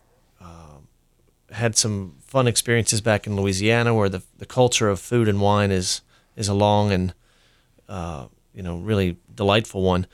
had 1.54 1.76
some 1.76 2.16
fun 2.26 2.46
experiences 2.46 3.00
back 3.00 3.26
in 3.26 3.36
Louisiana 3.36 3.94
where 3.94 4.08
the, 4.08 4.22
the 4.38 4.46
culture 4.46 4.88
of 4.88 5.00
food 5.00 5.28
and 5.28 5.40
wine 5.40 5.70
is 5.70 6.02
is 6.36 6.48
a 6.48 6.54
long 6.54 6.90
and 6.90 7.14
uh, 7.88 8.26
you 8.54 8.62
know 8.62 8.78
really 8.78 9.16
delightful 9.34 9.82
one. 9.82 10.06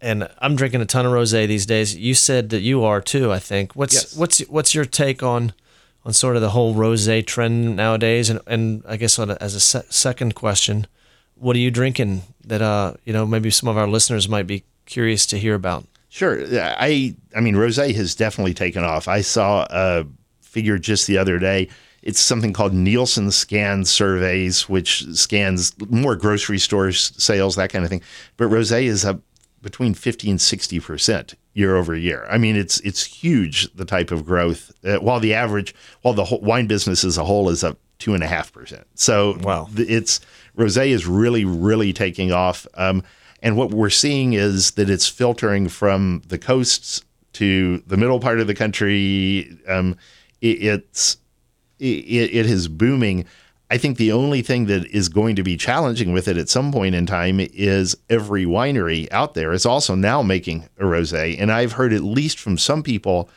And 0.00 0.28
I'm 0.38 0.54
drinking 0.54 0.82
a 0.82 0.86
ton 0.86 1.06
of 1.06 1.12
rosé 1.12 1.48
these 1.48 1.64
days. 1.64 1.96
You 1.96 2.14
said 2.14 2.50
that 2.50 2.60
you 2.60 2.84
are 2.84 3.00
too. 3.00 3.32
I 3.32 3.38
think. 3.38 3.74
What's 3.74 3.94
yes. 3.94 4.16
what's 4.16 4.40
what's 4.48 4.74
your 4.74 4.84
take 4.84 5.22
on 5.22 5.52
on 6.04 6.12
sort 6.12 6.36
of 6.36 6.42
the 6.42 6.50
whole 6.50 6.74
rosé 6.74 7.26
trend 7.26 7.76
nowadays? 7.76 8.30
And 8.30 8.40
and 8.46 8.82
I 8.86 8.96
guess 8.96 9.18
a, 9.18 9.36
as 9.42 9.54
a 9.54 9.60
se- 9.60 9.86
second 9.88 10.34
question, 10.34 10.86
what 11.34 11.56
are 11.56 11.60
you 11.60 11.70
drinking 11.70 12.22
that 12.44 12.62
uh 12.62 12.94
you 13.04 13.12
know 13.12 13.26
maybe 13.26 13.50
some 13.50 13.68
of 13.68 13.76
our 13.76 13.88
listeners 13.88 14.28
might 14.28 14.46
be 14.46 14.64
curious 14.86 15.26
to 15.26 15.38
hear 15.38 15.54
about? 15.54 15.86
Sure. 16.10 16.44
I 16.60 17.16
I 17.34 17.40
mean, 17.40 17.54
rosé 17.54 17.94
has 17.94 18.14
definitely 18.14 18.54
taken 18.54 18.84
off. 18.84 19.08
I 19.08 19.22
saw 19.22 19.66
a 19.70 20.04
figure 20.42 20.78
just 20.78 21.06
the 21.06 21.18
other 21.18 21.38
day. 21.38 21.68
It's 22.04 22.20
something 22.20 22.52
called 22.52 22.74
Nielsen 22.74 23.30
Scan 23.30 23.84
Surveys, 23.86 24.68
which 24.68 25.04
scans 25.14 25.74
more 25.90 26.14
grocery 26.14 26.58
stores 26.58 27.12
sales, 27.16 27.56
that 27.56 27.72
kind 27.72 27.82
of 27.82 27.90
thing. 27.90 28.02
But 28.36 28.50
rosé 28.50 28.84
is 28.84 29.04
up 29.06 29.20
between 29.62 29.94
50 29.94 30.30
and 30.30 30.40
60 30.40 30.78
percent 30.80 31.34
year 31.54 31.76
over 31.76 31.96
year. 31.96 32.26
I 32.30 32.36
mean, 32.36 32.56
it's 32.56 32.78
it's 32.80 33.04
huge 33.04 33.72
the 33.74 33.86
type 33.86 34.10
of 34.10 34.26
growth. 34.26 34.70
Uh, 34.84 34.96
while 34.96 35.18
the 35.18 35.32
average, 35.32 35.74
while 36.02 36.14
the 36.14 36.38
wine 36.42 36.66
business 36.66 37.04
as 37.04 37.16
a 37.16 37.24
whole 37.24 37.48
is 37.48 37.64
up 37.64 37.78
two 37.98 38.12
and 38.12 38.22
a 38.22 38.28
half 38.28 38.52
percent. 38.52 38.86
So 38.94 39.38
wow, 39.40 39.68
it's 39.74 40.20
rosé 40.56 40.88
is 40.88 41.06
really 41.06 41.46
really 41.46 41.92
taking 41.94 42.32
off. 42.32 42.66
Um, 42.74 43.02
and 43.42 43.56
what 43.56 43.70
we're 43.70 43.90
seeing 43.90 44.34
is 44.34 44.72
that 44.72 44.90
it's 44.90 45.08
filtering 45.08 45.68
from 45.68 46.22
the 46.28 46.38
coasts 46.38 47.02
to 47.34 47.78
the 47.86 47.96
middle 47.96 48.20
part 48.20 48.40
of 48.40 48.46
the 48.46 48.54
country. 48.54 49.58
Um, 49.66 49.96
it, 50.40 50.62
it's 50.62 51.16
it, 51.78 51.84
it 52.34 52.46
is 52.46 52.68
booming. 52.68 53.24
I 53.70 53.78
think 53.78 53.96
the 53.96 54.12
only 54.12 54.42
thing 54.42 54.66
that 54.66 54.86
is 54.86 55.08
going 55.08 55.36
to 55.36 55.42
be 55.42 55.56
challenging 55.56 56.12
with 56.12 56.28
it 56.28 56.36
at 56.36 56.48
some 56.48 56.70
point 56.70 56.94
in 56.94 57.06
time 57.06 57.40
is 57.40 57.96
every 58.10 58.44
winery 58.44 59.08
out 59.10 59.34
there 59.34 59.52
is 59.52 59.66
also 59.66 59.94
now 59.94 60.22
making 60.22 60.68
a 60.78 60.84
rosé, 60.84 61.40
and 61.40 61.50
I've 61.50 61.72
heard 61.72 61.92
at 61.92 62.02
least 62.02 62.38
from 62.38 62.58
some 62.58 62.82
people 62.82 63.28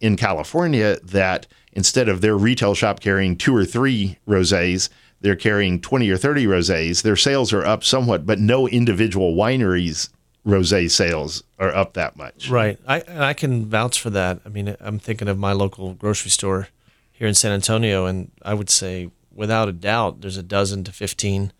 in 0.00 0.16
California 0.16 0.98
that 1.02 1.46
instead 1.72 2.08
of 2.08 2.20
their 2.20 2.36
retail 2.36 2.74
shop 2.74 3.00
carrying 3.00 3.36
two 3.36 3.54
or 3.54 3.64
three 3.64 4.18
rosés, 4.26 4.88
they're 5.20 5.36
carrying 5.36 5.80
20 5.80 6.10
or 6.10 6.16
30 6.16 6.46
rosés. 6.46 7.02
Their 7.02 7.16
sales 7.16 7.52
are 7.52 7.64
up 7.64 7.84
somewhat, 7.84 8.26
but 8.26 8.38
no 8.38 8.68
individual 8.68 9.34
wineries 9.34 10.10
rosé 10.46 10.90
sales 10.90 11.42
are 11.58 11.74
up 11.74 11.94
that 11.94 12.16
much. 12.16 12.50
Right. 12.50 12.78
I 12.86 13.02
I 13.08 13.32
can 13.32 13.66
vouch 13.66 14.00
for 14.00 14.10
that. 14.10 14.40
I 14.44 14.48
mean, 14.48 14.76
I'm 14.80 14.98
thinking 14.98 15.28
of 15.28 15.38
my 15.38 15.52
local 15.52 15.94
grocery 15.94 16.30
store 16.30 16.68
here 17.14 17.26
in 17.26 17.34
San 17.34 17.52
Antonio 17.52 18.04
and 18.04 18.30
I 18.42 18.52
would 18.52 18.68
say 18.68 19.10
without 19.32 19.68
a 19.68 19.72
doubt 19.72 20.20
there's 20.20 20.36
a 20.36 20.42
dozen 20.42 20.84
to 20.84 20.92
15 20.92 21.52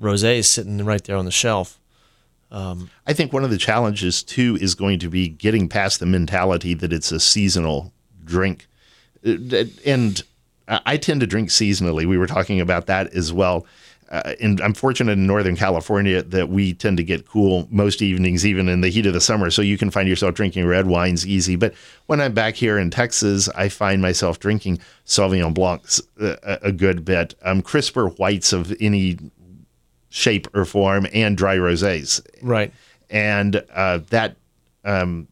rosés 0.00 0.44
sitting 0.44 0.84
right 0.84 1.02
there 1.02 1.16
on 1.16 1.24
the 1.24 1.30
shelf. 1.30 1.80
Um, 2.50 2.90
I 3.06 3.14
think 3.14 3.32
one 3.32 3.44
of 3.44 3.50
the 3.50 3.58
challenges 3.58 4.22
too 4.22 4.58
is 4.60 4.74
going 4.74 4.98
to 5.00 5.08
be 5.08 5.28
getting 5.28 5.68
past 5.68 5.98
the 5.98 6.06
mentality 6.06 6.74
that 6.74 6.92
it's 6.92 7.10
a 7.10 7.18
seasonal 7.18 7.92
drink. 8.24 8.68
Uh, 9.26 9.64
and 9.86 10.22
I 10.68 10.96
tend 10.96 11.20
to 11.20 11.26
drink 11.26 11.48
seasonally. 11.48 12.06
We 12.06 12.18
were 12.18 12.26
talking 12.26 12.60
about 12.60 12.86
that 12.86 13.12
as 13.14 13.32
well. 13.32 13.66
Uh, 14.12 14.34
and 14.42 14.60
I'm 14.60 14.74
fortunate 14.74 15.12
in 15.12 15.26
Northern 15.26 15.56
California 15.56 16.22
that 16.22 16.50
we 16.50 16.74
tend 16.74 16.98
to 16.98 17.02
get 17.02 17.26
cool 17.26 17.66
most 17.70 18.02
evenings, 18.02 18.44
even 18.44 18.68
in 18.68 18.82
the 18.82 18.90
heat 18.90 19.06
of 19.06 19.14
the 19.14 19.22
summer. 19.22 19.50
So 19.50 19.62
you 19.62 19.78
can 19.78 19.90
find 19.90 20.06
yourself 20.06 20.34
drinking 20.34 20.66
red 20.66 20.86
wines 20.86 21.26
easy. 21.26 21.56
But 21.56 21.72
when 22.06 22.20
I'm 22.20 22.34
back 22.34 22.54
here 22.54 22.78
in 22.78 22.90
Texas, 22.90 23.48
I 23.48 23.70
find 23.70 24.02
myself 24.02 24.38
drinking 24.38 24.80
Sauvignon 25.06 25.54
Blancs 25.54 26.02
a, 26.20 26.58
a 26.62 26.72
good 26.72 27.06
bit, 27.06 27.34
um, 27.42 27.62
crisper 27.62 28.08
whites 28.08 28.52
of 28.52 28.76
any 28.80 29.18
shape 30.10 30.46
or 30.54 30.66
form, 30.66 31.06
and 31.14 31.34
dry 31.34 31.56
rosés. 31.56 32.20
Right. 32.42 32.70
And 33.08 33.64
uh, 33.74 34.00
that 34.10 34.36
um, 34.84 35.26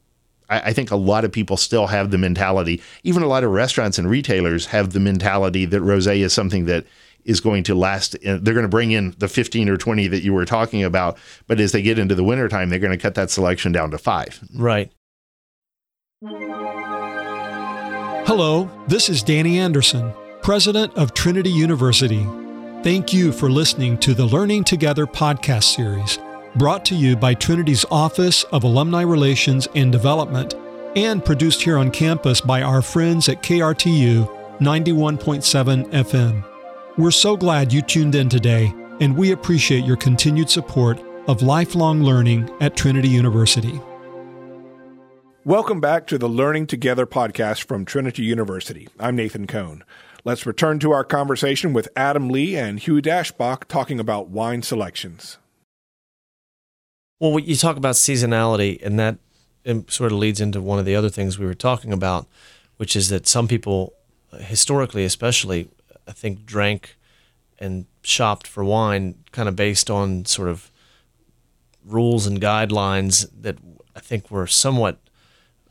I, 0.48 0.60
I 0.60 0.72
think 0.72 0.90
a 0.90 0.96
lot 0.96 1.26
of 1.26 1.32
people 1.32 1.58
still 1.58 1.86
have 1.86 2.10
the 2.10 2.18
mentality, 2.18 2.80
even 3.04 3.22
a 3.22 3.26
lot 3.26 3.44
of 3.44 3.50
restaurants 3.50 3.98
and 3.98 4.08
retailers 4.08 4.64
have 4.66 4.94
the 4.94 5.00
mentality 5.00 5.66
that 5.66 5.82
rosé 5.82 6.20
is 6.20 6.32
something 6.32 6.64
that 6.64 6.86
is 7.24 7.40
going 7.40 7.62
to 7.64 7.74
last. 7.74 8.16
They're 8.22 8.38
going 8.38 8.62
to 8.62 8.68
bring 8.68 8.90
in 8.92 9.14
the 9.18 9.28
15 9.28 9.68
or 9.68 9.76
20 9.76 10.08
that 10.08 10.22
you 10.22 10.32
were 10.32 10.44
talking 10.44 10.84
about, 10.84 11.18
but 11.46 11.60
as 11.60 11.72
they 11.72 11.82
get 11.82 11.98
into 11.98 12.14
the 12.14 12.24
wintertime, 12.24 12.70
they're 12.70 12.78
going 12.78 12.96
to 12.96 12.98
cut 12.98 13.14
that 13.14 13.30
selection 13.30 13.72
down 13.72 13.90
to 13.90 13.98
five. 13.98 14.40
Right. 14.54 14.92
Hello, 18.26 18.70
this 18.86 19.08
is 19.08 19.22
Danny 19.22 19.58
Anderson, 19.58 20.12
president 20.42 20.94
of 20.96 21.14
Trinity 21.14 21.50
University. 21.50 22.26
Thank 22.82 23.12
you 23.12 23.32
for 23.32 23.50
listening 23.50 23.98
to 23.98 24.14
the 24.14 24.24
Learning 24.24 24.64
Together 24.64 25.06
podcast 25.06 25.74
series 25.74 26.18
brought 26.56 26.84
to 26.86 26.94
you 26.94 27.16
by 27.16 27.34
Trinity's 27.34 27.84
Office 27.90 28.44
of 28.44 28.64
Alumni 28.64 29.02
Relations 29.02 29.68
and 29.74 29.92
Development, 29.92 30.54
and 30.96 31.24
produced 31.24 31.62
here 31.62 31.78
on 31.78 31.90
campus 31.90 32.40
by 32.40 32.62
our 32.62 32.82
friends 32.82 33.28
at 33.28 33.42
KRTU 33.42 34.58
91.7 34.58 35.90
FM. 35.90 36.49
We're 37.00 37.10
so 37.10 37.34
glad 37.34 37.72
you 37.72 37.80
tuned 37.80 38.14
in 38.14 38.28
today, 38.28 38.74
and 39.00 39.16
we 39.16 39.32
appreciate 39.32 39.86
your 39.86 39.96
continued 39.96 40.50
support 40.50 41.00
of 41.28 41.40
lifelong 41.40 42.02
learning 42.02 42.50
at 42.60 42.76
Trinity 42.76 43.08
University. 43.08 43.80
Welcome 45.46 45.80
back 45.80 46.06
to 46.08 46.18
the 46.18 46.28
Learning 46.28 46.66
Together 46.66 47.06
podcast 47.06 47.64
from 47.64 47.86
Trinity 47.86 48.24
University. 48.24 48.86
I'm 48.98 49.16
Nathan 49.16 49.46
Cohn. 49.46 49.82
Let's 50.26 50.44
return 50.44 50.78
to 50.80 50.90
our 50.90 51.02
conversation 51.02 51.72
with 51.72 51.88
Adam 51.96 52.28
Lee 52.28 52.54
and 52.54 52.78
Hugh 52.78 53.00
Dashbach 53.00 53.64
talking 53.64 53.98
about 53.98 54.28
wine 54.28 54.60
selections. 54.60 55.38
Well, 57.18 57.38
you 57.38 57.56
talk 57.56 57.78
about 57.78 57.94
seasonality, 57.94 58.78
and 58.84 58.98
that 58.98 59.16
um, 59.64 59.86
sort 59.88 60.12
of 60.12 60.18
leads 60.18 60.38
into 60.38 60.60
one 60.60 60.78
of 60.78 60.84
the 60.84 60.96
other 60.96 61.08
things 61.08 61.38
we 61.38 61.46
were 61.46 61.54
talking 61.54 61.94
about, 61.94 62.26
which 62.76 62.94
is 62.94 63.08
that 63.08 63.26
some 63.26 63.48
people, 63.48 63.94
historically 64.34 65.06
especially, 65.06 65.70
I 66.10 66.12
think 66.12 66.44
drank 66.44 66.96
and 67.60 67.86
shopped 68.02 68.46
for 68.46 68.64
wine 68.64 69.14
kind 69.30 69.48
of 69.48 69.54
based 69.54 69.88
on 69.88 70.24
sort 70.24 70.48
of 70.48 70.72
rules 71.84 72.26
and 72.26 72.40
guidelines 72.40 73.30
that 73.40 73.58
I 73.94 74.00
think 74.00 74.30
were 74.30 74.48
somewhat 74.48 74.98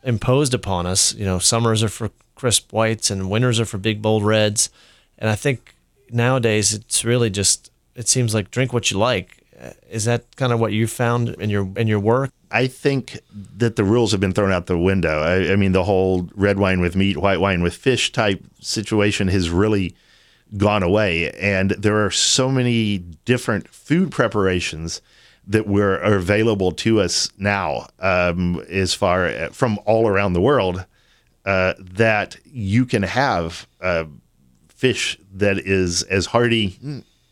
imposed 0.03 0.53
upon 0.53 0.85
us. 0.85 1.13
You 1.13 1.25
know, 1.25 1.39
summers 1.39 1.83
are 1.83 1.89
for 1.89 2.11
crisp 2.35 2.71
whites 2.71 3.11
and 3.11 3.29
winters 3.29 3.59
are 3.59 3.65
for 3.65 3.77
big 3.77 4.01
bold 4.01 4.23
reds. 4.23 4.69
And 5.17 5.29
I 5.29 5.35
think 5.35 5.75
nowadays 6.09 6.73
it's 6.73 7.03
really 7.03 7.29
just 7.29 7.69
it 7.95 8.07
seems 8.07 8.33
like 8.33 8.49
drink 8.49 8.71
what 8.71 8.89
you 8.89 8.97
like 8.97 9.43
Is 9.89 10.05
that 10.05 10.35
kind 10.37 10.53
of 10.53 10.59
what 10.61 10.71
you 10.71 10.87
found 10.87 11.29
in 11.41 11.49
your 11.49 11.69
in 11.75 11.87
your 11.87 11.99
work? 11.99 12.31
I 12.51 12.67
think 12.67 13.19
that 13.57 13.75
the 13.75 13.83
rules 13.83 14.11
have 14.11 14.21
been 14.21 14.33
thrown 14.33 14.51
out 14.51 14.65
the 14.65 14.77
window. 14.77 15.21
I, 15.21 15.51
I, 15.51 15.55
mean, 15.55 15.71
the 15.71 15.83
whole 15.83 16.29
red 16.33 16.57
wine 16.57 16.81
with 16.81 16.95
meat, 16.95 17.15
white 17.17 17.39
wine 17.39 17.61
with 17.61 17.75
fish 17.75 18.11
type 18.11 18.43
situation 18.59 19.27
has 19.27 19.51
really 19.51 19.95
gone 20.57 20.83
away. 20.83 21.31
And 21.31 21.71
there 21.71 22.05
are 22.05 22.11
so 22.11 22.49
many 22.49 22.97
different 22.97 23.67
food 23.69 24.11
preparations 24.11 25.01
that 25.47 25.67
were 25.67 25.95
are 26.01 26.15
available 26.15 26.71
to 26.71 27.01
us 27.01 27.29
now, 27.37 27.87
um, 27.99 28.63
as 28.69 28.93
far 28.93 29.49
from 29.51 29.79
all 29.85 30.07
around 30.07 30.33
the 30.33 30.41
world, 30.41 30.85
uh, 31.45 31.73
that 31.79 32.37
you 32.45 32.85
can 32.85 33.03
have 33.03 33.67
uh, 33.81 34.05
fish 34.67 35.17
that 35.33 35.57
is 35.57 36.03
as 36.03 36.27
hearty 36.27 36.77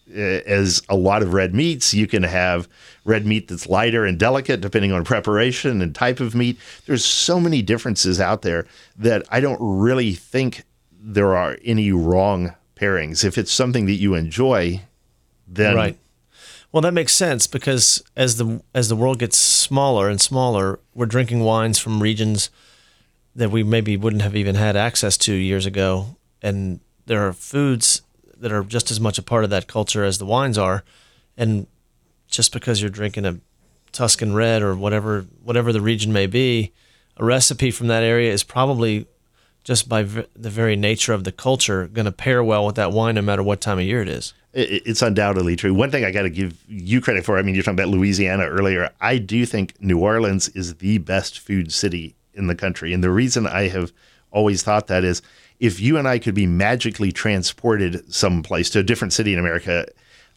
uh, 0.10 0.20
as 0.20 0.82
a 0.90 0.96
lot 0.96 1.22
of 1.22 1.34
red 1.34 1.54
meats. 1.54 1.94
You 1.94 2.08
can 2.08 2.24
have 2.24 2.68
red 3.06 3.26
meat 3.26 3.48
that's 3.48 3.68
lighter 3.68 4.06
and 4.06 4.18
delicate 4.18 4.62
depending 4.62 4.92
on 4.92 5.04
preparation 5.04 5.82
and 5.82 5.94
type 5.94 6.20
of 6.20 6.34
meat. 6.34 6.58
There's 6.86 7.06
so 7.06 7.40
many 7.40 7.62
differences 7.62 8.20
out 8.20 8.42
there 8.42 8.66
that 8.98 9.26
I 9.30 9.40
don't 9.40 9.60
really 9.62 10.14
think 10.14 10.64
there 11.00 11.36
are 11.36 11.58
any 11.64 11.92
wrong 11.92 12.56
pairings. 12.78 13.24
If 13.24 13.38
it's 13.38 13.52
something 13.52 13.86
that 13.86 13.94
you 13.96 14.14
enjoy, 14.14 14.82
then 15.48 15.76
right. 15.76 15.98
Well, 16.72 16.82
that 16.82 16.94
makes 16.94 17.14
sense 17.14 17.48
because 17.48 18.04
as 18.16 18.38
the 18.38 18.62
as 18.74 18.90
the 18.90 18.96
world 18.96 19.20
gets 19.20 19.38
smaller 19.38 20.10
and 20.10 20.20
smaller, 20.20 20.80
we're 20.94 21.06
drinking 21.06 21.40
wines 21.42 21.80
from 21.80 22.04
regions 22.04 22.50
that 23.36 23.52
we 23.52 23.64
maybe 23.64 23.96
wouldn't 23.96 24.22
have 24.22 24.36
even 24.36 24.56
had 24.56 24.76
access 24.76 25.18
to 25.18 25.34
years 25.34 25.66
ago, 25.66 26.18
and 26.42 26.80
there 27.06 27.26
are 27.28 27.34
foods 27.34 28.02
that 28.38 28.52
are 28.52 28.64
just 28.64 28.92
as 28.92 29.00
much 29.00 29.18
a 29.18 29.24
part 29.24 29.44
of 29.44 29.50
that 29.50 29.68
culture 29.68 30.04
as 30.04 30.18
the 30.18 30.26
wines 30.26 30.58
are, 30.58 30.84
and 31.38 31.68
just 32.28 32.52
because 32.52 32.82
you're 32.82 32.90
drinking 32.90 33.26
a 33.26 33.40
Tuscan 33.92 34.34
red 34.34 34.62
or 34.62 34.76
whatever 34.76 35.26
whatever 35.44 35.72
the 35.72 35.82
region 35.82 36.12
may 36.12 36.28
be, 36.28 36.74
a 37.16 37.24
recipe 37.24 37.72
from 37.72 37.88
that 37.88 38.04
area 38.04 38.32
is 38.32 38.44
probably 38.44 39.08
just 39.68 39.90
by 39.90 40.02
v- 40.02 40.24
the 40.34 40.50
very 40.50 40.78
nature 40.78 41.12
of 41.12 41.26
the 41.26 41.32
culture 41.32 41.88
going 41.88 42.06
to 42.06 42.12
pair 42.12 42.42
well 42.42 42.66
with 42.66 42.76
that 42.76 42.94
wine 42.94 43.16
no 43.16 43.22
matter 43.22 43.44
what 43.44 43.60
time 43.60 43.78
of 43.78 43.84
year 43.84 44.02
it 44.02 44.08
is. 44.08 44.34
It's 44.54 45.02
undoubtedly 45.02 45.58
true. 45.58 45.74
One 45.74 45.92
thing 45.92 46.06
I 46.06 46.12
got 46.12 46.22
to 46.22 46.30
give 46.30 46.64
you 46.70 47.02
credit 47.02 47.26
for, 47.26 47.38
I 47.38 47.42
mean, 47.42 47.54
you're 47.54 47.66
talking 47.66 47.78
about 47.78 47.90
Louisiana 47.90 48.46
earlier. 48.48 48.90
I 49.02 49.18
do 49.18 49.46
think 49.46 49.74
New 49.82 50.00
Orleans 50.00 50.48
is 50.50 50.76
the 50.76 51.00
best 51.00 51.40
food 51.40 51.74
city 51.74 52.16
in 52.34 52.48
the 52.48 52.56
country. 52.56 52.94
And 52.94 53.04
the 53.04 53.12
reason 53.12 53.46
I 53.46 53.68
have 53.68 53.92
always 54.32 54.64
thought 54.64 54.88
that 54.88 55.04
is 55.04 55.22
if 55.60 55.82
you 55.82 55.98
and 55.98 56.08
I 56.08 56.18
could 56.18 56.34
be 56.34 56.48
magically 56.48 57.12
transported 57.12 58.12
someplace 58.12 58.70
to 58.70 58.80
a 58.80 58.84
different 58.84 59.12
city 59.12 59.34
in 59.34 59.40
America, 59.40 59.86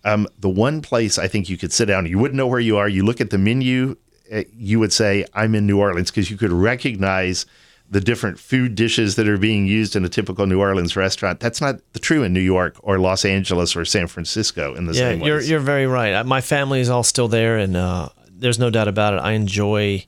um, 0.03 0.27
the 0.41 0.49
one 0.49 0.83
place 0.83 1.19
I 1.19 1.29
think 1.29 1.49
you 1.49 1.57
could 1.57 1.73
sit 1.73 1.87
down, 1.87 2.05
you 2.07 2.19
wouldn't 2.19 2.37
know 2.37 2.49
where 2.49 2.59
you 2.59 2.79
are. 2.79 2.89
You 2.89 3.05
look 3.05 3.21
at 3.21 3.31
the 3.31 3.39
menu, 3.39 3.97
uh, 4.33 4.43
you 4.53 4.81
would 4.81 4.93
say, 4.93 5.25
I'm 5.35 5.55
in 5.55 5.69
New 5.69 5.79
Orleans 5.79 6.11
because 6.11 6.33
you 6.33 6.37
could 6.37 6.53
recognize 6.53 7.47
the 7.90 8.00
different 8.00 8.38
food 8.38 8.76
dishes 8.76 9.16
that 9.16 9.28
are 9.28 9.37
being 9.37 9.66
used 9.66 9.97
in 9.97 10.04
a 10.04 10.09
typical 10.09 10.47
New 10.47 10.61
Orleans 10.61 10.94
restaurant. 10.94 11.40
That's 11.40 11.61
not 11.61 11.80
the 11.92 11.99
true 11.99 12.23
in 12.23 12.32
New 12.32 12.40
York 12.40 12.76
or 12.82 13.00
Los 13.00 13.25
Angeles 13.25 13.75
or 13.75 13.85
San 13.85 14.06
Francisco 14.06 14.75
in 14.75 14.87
the 14.87 14.92
yeah, 14.92 14.99
same 14.99 15.20
way. 15.20 15.26
You're, 15.26 15.40
you're 15.40 15.61
very 15.61 15.87
right. 15.87 16.25
My 16.25 16.40
family 16.40 16.80
is 16.80 16.88
all 16.88 17.02
still 17.02 17.26
there, 17.26 17.59
and 17.59 17.76
uh, 17.76 18.11
there's 18.30 18.61
no 18.61 18.70
doubt 18.70 18.87
about 18.87 19.14
it. 19.14 19.18
I 19.18 19.32
enjoy 19.32 20.06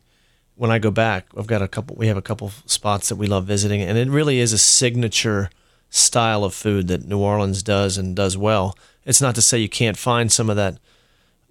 when 0.54 0.70
I 0.70 0.78
go 0.78 0.90
back, 0.92 1.26
I've 1.36 1.46
got 1.48 1.60
a 1.60 1.66
couple. 1.66 1.96
We 1.96 2.06
have 2.06 2.16
a 2.16 2.22
couple 2.22 2.50
spots 2.66 3.08
that 3.08 3.16
we 3.16 3.26
love 3.26 3.46
visiting, 3.46 3.82
and 3.82 3.98
it 3.98 4.08
really 4.08 4.38
is 4.38 4.52
a 4.52 4.58
signature 4.58 5.50
style 5.90 6.44
of 6.44 6.54
food 6.54 6.86
that 6.88 7.04
New 7.04 7.18
Orleans 7.18 7.62
does 7.64 7.98
and 7.98 8.14
does 8.14 8.36
well. 8.36 8.78
It's 9.04 9.20
not 9.20 9.34
to 9.34 9.42
say 9.42 9.58
you 9.58 9.68
can't 9.68 9.96
find 9.96 10.30
some 10.30 10.48
of 10.48 10.56
that 10.56 10.78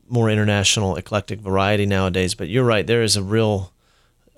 more 0.08 0.30
international 0.30 0.96
eclectic 0.96 1.42
variety 1.42 1.86
nowadays, 1.86 2.36
but 2.36 2.48
you're 2.48 2.64
right. 2.64 2.88
There 2.88 3.04
is 3.04 3.18
a 3.18 3.24
real 3.24 3.74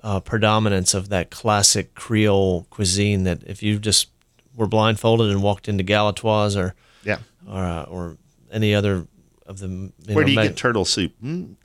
uh, 0.04 0.20
predominance 0.20 0.92
of 0.92 1.08
that 1.08 1.30
classic 1.30 1.94
Creole 1.94 2.66
cuisine 2.68 3.24
that 3.24 3.42
if 3.44 3.62
you 3.62 3.78
just 3.78 4.10
were 4.54 4.66
blindfolded 4.66 5.30
and 5.30 5.42
walked 5.42 5.66
into 5.66 5.82
Galatoire's 5.82 6.56
or 6.56 6.74
yeah 7.02 7.18
or 7.48 7.64
uh, 7.64 7.82
or 7.84 8.18
any 8.52 8.74
other 8.74 9.08
of 9.46 9.58
the 9.58 9.90
where 10.06 10.16
know, 10.16 10.24
do 10.24 10.32
you 10.32 10.42
get 10.42 10.56
turtle 10.56 10.84
soup? 10.84 11.12
Mm. 11.22 11.56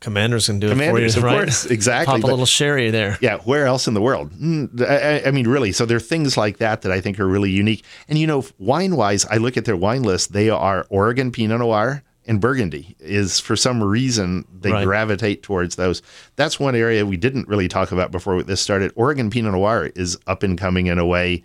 Commanders 0.00 0.46
can 0.46 0.60
do 0.60 0.68
Commanders, 0.68 1.16
it 1.16 1.20
for 1.20 1.26
you, 1.26 1.32
of 1.32 1.32
right? 1.32 1.44
course, 1.44 1.64
exactly. 1.64 2.20
Pop 2.20 2.24
a 2.24 2.26
little 2.26 2.44
sherry 2.44 2.90
there. 2.90 3.16
Yeah, 3.22 3.38
where 3.38 3.64
else 3.64 3.88
in 3.88 3.94
the 3.94 4.02
world? 4.02 4.32
Mm, 4.32 4.82
I, 4.82 5.26
I, 5.26 5.30
mean, 5.30 5.48
really. 5.48 5.72
So 5.72 5.86
there 5.86 5.96
are 5.96 6.00
things 6.00 6.36
like 6.36 6.58
that 6.58 6.82
that 6.82 6.92
I 6.92 7.00
think 7.00 7.18
are 7.18 7.26
really 7.26 7.50
unique. 7.50 7.82
And 8.06 8.18
you 8.18 8.26
know, 8.26 8.44
wine 8.58 8.96
wise, 8.96 9.24
I 9.24 9.38
look 9.38 9.56
at 9.56 9.64
their 9.64 9.78
wine 9.78 10.02
list. 10.02 10.34
They 10.34 10.50
are 10.50 10.86
Oregon 10.90 11.32
Pinot 11.32 11.60
Noir 11.60 12.02
and 12.26 12.40
Burgundy. 12.40 12.96
Is 13.00 13.40
for 13.40 13.56
some 13.56 13.82
reason 13.82 14.46
they 14.60 14.72
right. 14.72 14.84
gravitate 14.84 15.42
towards 15.42 15.76
those. 15.76 16.02
That's 16.36 16.60
one 16.60 16.74
area 16.74 17.06
we 17.06 17.16
didn't 17.16 17.48
really 17.48 17.68
talk 17.68 17.92
about 17.92 18.10
before 18.10 18.42
this 18.42 18.60
started. 18.60 18.92
Oregon 18.96 19.30
Pinot 19.30 19.52
Noir 19.52 19.90
is 19.94 20.18
up 20.26 20.42
and 20.42 20.58
coming 20.58 20.86
in 20.86 20.98
a 20.98 21.06
way. 21.06 21.42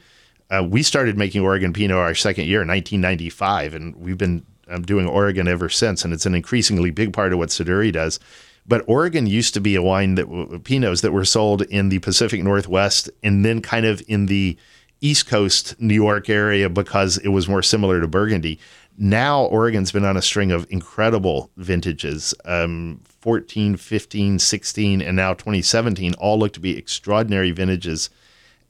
Uh, 0.49 0.63
we 0.67 0.81
started 0.81 1.17
making 1.17 1.41
Oregon 1.41 1.73
Pinot 1.73 1.97
our 1.97 2.15
second 2.15 2.45
year 2.45 2.61
in 2.61 2.67
1995, 2.67 3.75
and 3.75 3.95
we've 3.95 4.17
been 4.17 4.43
um, 4.67 4.81
doing 4.81 5.07
Oregon 5.07 5.47
ever 5.47 5.69
since. 5.69 6.03
And 6.03 6.13
it's 6.13 6.25
an 6.25 6.33
increasingly 6.33 6.91
big 6.91 7.13
part 7.13 7.33
of 7.33 7.39
what 7.39 7.49
Siduri 7.49 7.91
does. 7.91 8.19
But 8.67 8.83
Oregon 8.87 9.25
used 9.25 9.55
to 9.55 9.61
be 9.61 9.75
a 9.75 9.81
wine 9.81 10.15
that 10.15 10.27
Pinots 10.27 11.01
that 11.01 11.11
were 11.11 11.25
sold 11.25 11.63
in 11.63 11.89
the 11.89 11.99
Pacific 11.99 12.43
Northwest 12.43 13.09
and 13.23 13.43
then 13.43 13.61
kind 13.61 13.85
of 13.85 14.03
in 14.07 14.27
the 14.27 14.57
East 15.01 15.27
Coast 15.27 15.79
New 15.79 15.95
York 15.95 16.29
area 16.29 16.69
because 16.69 17.17
it 17.17 17.29
was 17.29 17.47
more 17.47 17.63
similar 17.63 17.99
to 17.99 18.07
Burgundy. 18.07 18.59
Now 18.99 19.45
Oregon's 19.45 19.91
been 19.91 20.05
on 20.05 20.17
a 20.17 20.21
string 20.21 20.51
of 20.51 20.67
incredible 20.69 21.49
vintages. 21.57 22.33
Um, 22.45 23.01
14, 23.21 23.77
15, 23.77 24.39
16, 24.39 25.01
and 25.01 25.15
now 25.15 25.33
2017 25.33 26.13
all 26.15 26.37
look 26.37 26.53
to 26.53 26.59
be 26.59 26.77
extraordinary 26.77 27.51
vintages 27.51 28.09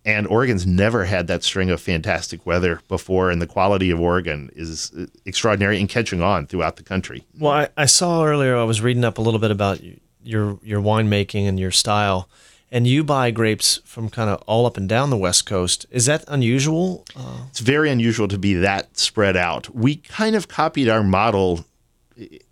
and 0.05 0.27
Oregon's 0.27 0.65
never 0.65 1.05
had 1.05 1.27
that 1.27 1.43
string 1.43 1.69
of 1.69 1.81
fantastic 1.81 2.45
weather 2.45 2.81
before, 2.87 3.29
and 3.31 3.41
the 3.41 3.47
quality 3.47 3.91
of 3.91 3.99
Oregon 3.99 4.49
is 4.55 4.91
extraordinary 5.25 5.79
and 5.79 5.89
catching 5.89 6.21
on 6.21 6.47
throughout 6.47 6.77
the 6.77 6.83
country. 6.83 7.25
Well, 7.37 7.51
I, 7.51 7.69
I 7.75 7.85
saw 7.85 8.25
earlier, 8.25 8.55
I 8.55 8.63
was 8.63 8.81
reading 8.81 9.03
up 9.03 9.17
a 9.17 9.21
little 9.21 9.39
bit 9.39 9.51
about 9.51 9.81
your 10.23 10.59
your 10.63 10.81
winemaking 10.81 11.47
and 11.47 11.59
your 11.59 11.71
style, 11.71 12.29
and 12.71 12.85
you 12.85 13.03
buy 13.03 13.31
grapes 13.31 13.81
from 13.83 14.09
kind 14.09 14.29
of 14.29 14.41
all 14.45 14.65
up 14.65 14.77
and 14.77 14.87
down 14.87 15.09
the 15.09 15.17
West 15.17 15.45
Coast. 15.45 15.85
Is 15.89 16.05
that 16.05 16.23
unusual? 16.27 17.05
Uh, 17.15 17.45
it's 17.49 17.59
very 17.59 17.89
unusual 17.89 18.27
to 18.27 18.37
be 18.37 18.53
that 18.55 18.97
spread 18.97 19.35
out. 19.35 19.73
We 19.75 19.97
kind 19.97 20.35
of 20.35 20.47
copied 20.47 20.89
our 20.89 21.03
model, 21.03 21.65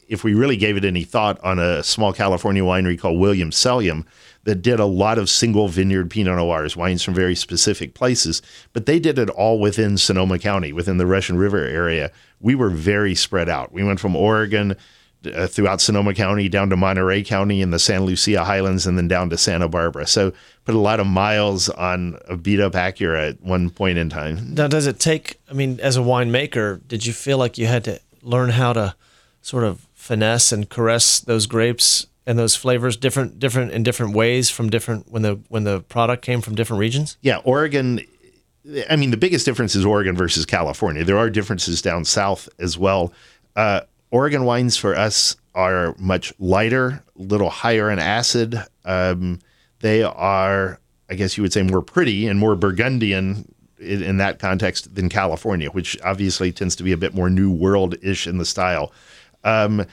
if 0.08 0.24
we 0.24 0.34
really 0.34 0.58
gave 0.58 0.78
it 0.78 0.86
any 0.86 1.04
thought, 1.04 1.40
on 1.44 1.60
a 1.60 1.84
small 1.84 2.14
California 2.14 2.64
winery 2.64 2.98
called 3.00 3.20
Williams 3.20 3.56
Selyem 3.56 4.06
that 4.44 4.62
did 4.62 4.80
a 4.80 4.86
lot 4.86 5.18
of 5.18 5.30
single 5.30 5.68
vineyard 5.68 6.10
Pinot 6.10 6.38
Noirs, 6.38 6.78
wines 6.78 7.04
from 7.04 7.14
very 7.14 7.36
specific 7.36 7.94
places, 7.94 8.42
but 8.72 8.86
they 8.86 8.98
did 8.98 9.20
it 9.20 9.30
all 9.30 9.60
within 9.60 9.98
Sonoma 9.98 10.40
County, 10.40 10.72
within 10.72 10.98
the 10.98 11.06
Russian 11.06 11.38
River 11.38 11.66
area. 11.66 12.12
We 12.40 12.56
were 12.56 12.70
very 12.70 13.14
spread 13.14 13.50
out. 13.50 13.74
We 13.74 13.84
went 13.84 14.00
from 14.00 14.16
Oregon 14.16 14.78
uh, 15.26 15.48
throughout 15.48 15.82
Sonoma 15.82 16.14
County 16.14 16.50
down 16.50 16.70
to 16.70 16.78
Monterey 16.78 17.24
County 17.24 17.62
in 17.62 17.72
the 17.72 17.80
Santa 17.80 18.06
Lucia 18.06 18.44
Highlands 18.44 18.86
and 18.86 18.98
then 18.98 19.08
down 19.08 19.30
to 19.30 19.38
Santa 19.38 19.68
Barbara. 19.68 20.08
So 20.08 20.34
put 20.66 20.76
a 20.76 20.80
lot 20.80 21.00
of 21.00 21.08
miles 21.08 21.70
on 21.70 22.20
a 22.28 22.38
beat 22.38 22.60
up 22.60 22.74
Acura 22.74 23.30
at 23.30 23.42
one 23.42 23.70
point 23.70 23.98
in 23.98 24.10
time. 24.10 24.54
Now, 24.54 24.68
does 24.68 24.88
it 24.88 25.00
take, 25.00 25.40
I 25.50 25.54
mean, 25.54 25.80
as 25.82 25.98
a 25.98 26.02
winemaker, 26.02 26.86
did 26.88 27.06
you 27.06 27.14
feel 27.14 27.38
like 27.38 27.58
you 27.58 27.68
had 27.68 27.84
to 27.86 28.00
learn 28.22 28.50
how 28.52 28.74
to 28.74 28.96
sort 29.42 29.64
of 29.64 29.88
finesse 29.94 30.52
and 30.52 30.70
caress 30.70 31.20
those 31.20 31.46
grapes 31.46 32.08
and 32.26 32.38
those 32.38 32.56
flavors 32.56 32.98
different 32.98 33.40
different 33.40 33.72
in 33.72 33.84
different 33.84 34.14
ways 34.14 34.50
from 34.50 34.70
different 34.70 35.10
when 35.10 35.22
the 35.22 35.40
when 35.48 35.64
the 35.64 35.82
product 35.82 36.24
came 36.24 36.42
from 36.42 36.56
different 36.56 36.80
regions? 36.80 37.18
Yeah, 37.22 37.38
Oregon 37.38 38.02
I 38.90 38.96
mean 38.96 39.12
the 39.12 39.18
biggest 39.18 39.46
difference 39.46 39.76
is 39.76 39.86
Oregon 39.86 40.16
versus 40.16 40.46
California. 40.46 41.04
There 41.04 41.18
are 41.18 41.30
differences 41.30 41.82
down 41.82 42.06
south 42.06 42.50
as 42.60 42.78
well. 42.78 43.14
Uh, 43.56 43.82
Oregon 44.12 44.46
wines 44.46 44.78
for 44.78 44.96
us 44.96 45.36
are 45.54 45.96
much 45.98 46.34
lighter, 46.40 47.04
a 47.18 47.22
little 47.22 47.50
higher 47.50 47.90
in 47.90 48.00
acid. 48.00 48.58
Um, 48.86 49.40
they 49.80 50.04
are, 50.04 50.80
I 51.10 51.16
guess 51.16 51.38
you 51.38 51.44
would 51.44 51.54
say, 51.54 51.64
more 51.64 51.82
pretty 51.82 52.28
and 52.28 52.40
more 52.40 52.56
Burgundian 52.56 53.54
in, 53.80 54.02
in, 54.02 54.18
that 54.18 54.40
context 54.40 54.96
than 54.96 55.10
California, 55.10 55.70
which 55.70 55.98
obviously 56.04 56.52
tends 56.52 56.76
to 56.78 56.84
be 56.84 56.92
a 56.92 56.98
bit 56.98 57.14
more 57.14 57.30
New 57.30 57.52
World 57.52 57.96
ish 58.02 58.28
in 58.28 58.38
the 58.38 58.46
style. 58.46 58.92
Um, 59.44 59.86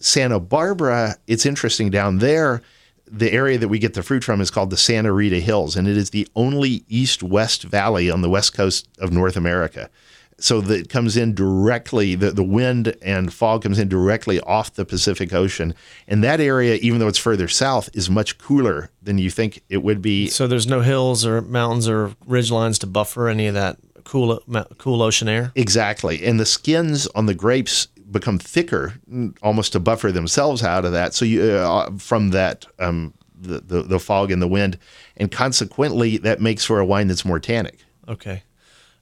Santa 0.00 0.38
Barbara, 0.38 1.16
it's 1.26 1.46
interesting 1.46 1.90
down 1.90 2.18
there. 2.18 2.62
The 3.06 3.32
area 3.32 3.58
that 3.58 3.68
we 3.68 3.78
get 3.78 3.94
the 3.94 4.02
fruit 4.02 4.24
from 4.24 4.40
is 4.40 4.50
called 4.50 4.70
the 4.70 4.76
Santa 4.76 5.12
Rita 5.12 5.40
Hills, 5.40 5.76
and 5.76 5.88
it 5.88 5.96
is 5.96 6.10
the 6.10 6.28
only 6.34 6.84
east 6.88 7.22
west 7.22 7.62
valley 7.62 8.10
on 8.10 8.20
the 8.20 8.30
west 8.30 8.54
coast 8.54 8.88
of 8.98 9.12
North 9.12 9.36
America. 9.36 9.90
So 10.38 10.60
that 10.60 10.80
it 10.80 10.88
comes 10.88 11.16
in 11.16 11.34
directly, 11.34 12.16
the, 12.16 12.32
the 12.32 12.42
wind 12.42 12.96
and 13.00 13.32
fog 13.32 13.62
comes 13.62 13.78
in 13.78 13.88
directly 13.88 14.40
off 14.40 14.74
the 14.74 14.84
Pacific 14.84 15.32
Ocean. 15.32 15.74
And 16.08 16.24
that 16.24 16.40
area, 16.40 16.74
even 16.76 16.98
though 16.98 17.08
it's 17.08 17.18
further 17.18 17.48
south, 17.48 17.88
is 17.94 18.10
much 18.10 18.36
cooler 18.38 18.90
than 19.00 19.18
you 19.18 19.30
think 19.30 19.62
it 19.68 19.82
would 19.82 20.02
be. 20.02 20.28
So 20.28 20.46
there's 20.46 20.66
no 20.66 20.80
hills 20.80 21.24
or 21.24 21.40
mountains 21.40 21.88
or 21.88 22.14
ridge 22.26 22.50
lines 22.50 22.78
to 22.80 22.86
buffer 22.86 23.28
any 23.28 23.46
of 23.46 23.54
that 23.54 23.78
cool 24.04 24.40
cool 24.78 25.02
ocean 25.02 25.28
air. 25.28 25.52
Exactly. 25.54 26.24
And 26.24 26.38
the 26.38 26.46
skins 26.46 27.06
on 27.08 27.26
the 27.26 27.34
grapes 27.34 27.86
become 28.10 28.38
thicker, 28.38 28.94
almost 29.42 29.72
to 29.72 29.80
buffer 29.80 30.12
themselves 30.12 30.62
out 30.62 30.84
of 30.84 30.92
that. 30.92 31.14
So 31.14 31.24
you 31.24 31.42
uh, 31.42 31.90
from 31.98 32.30
that 32.30 32.66
um, 32.78 33.14
the, 33.40 33.60
the 33.60 33.82
the 33.82 33.98
fog 33.98 34.30
and 34.30 34.40
the 34.40 34.48
wind, 34.48 34.78
and 35.16 35.30
consequently 35.30 36.18
that 36.18 36.40
makes 36.40 36.64
for 36.64 36.78
a 36.80 36.84
wine 36.84 37.08
that's 37.08 37.24
more 37.24 37.40
tannic. 37.40 37.78
Okay. 38.08 38.42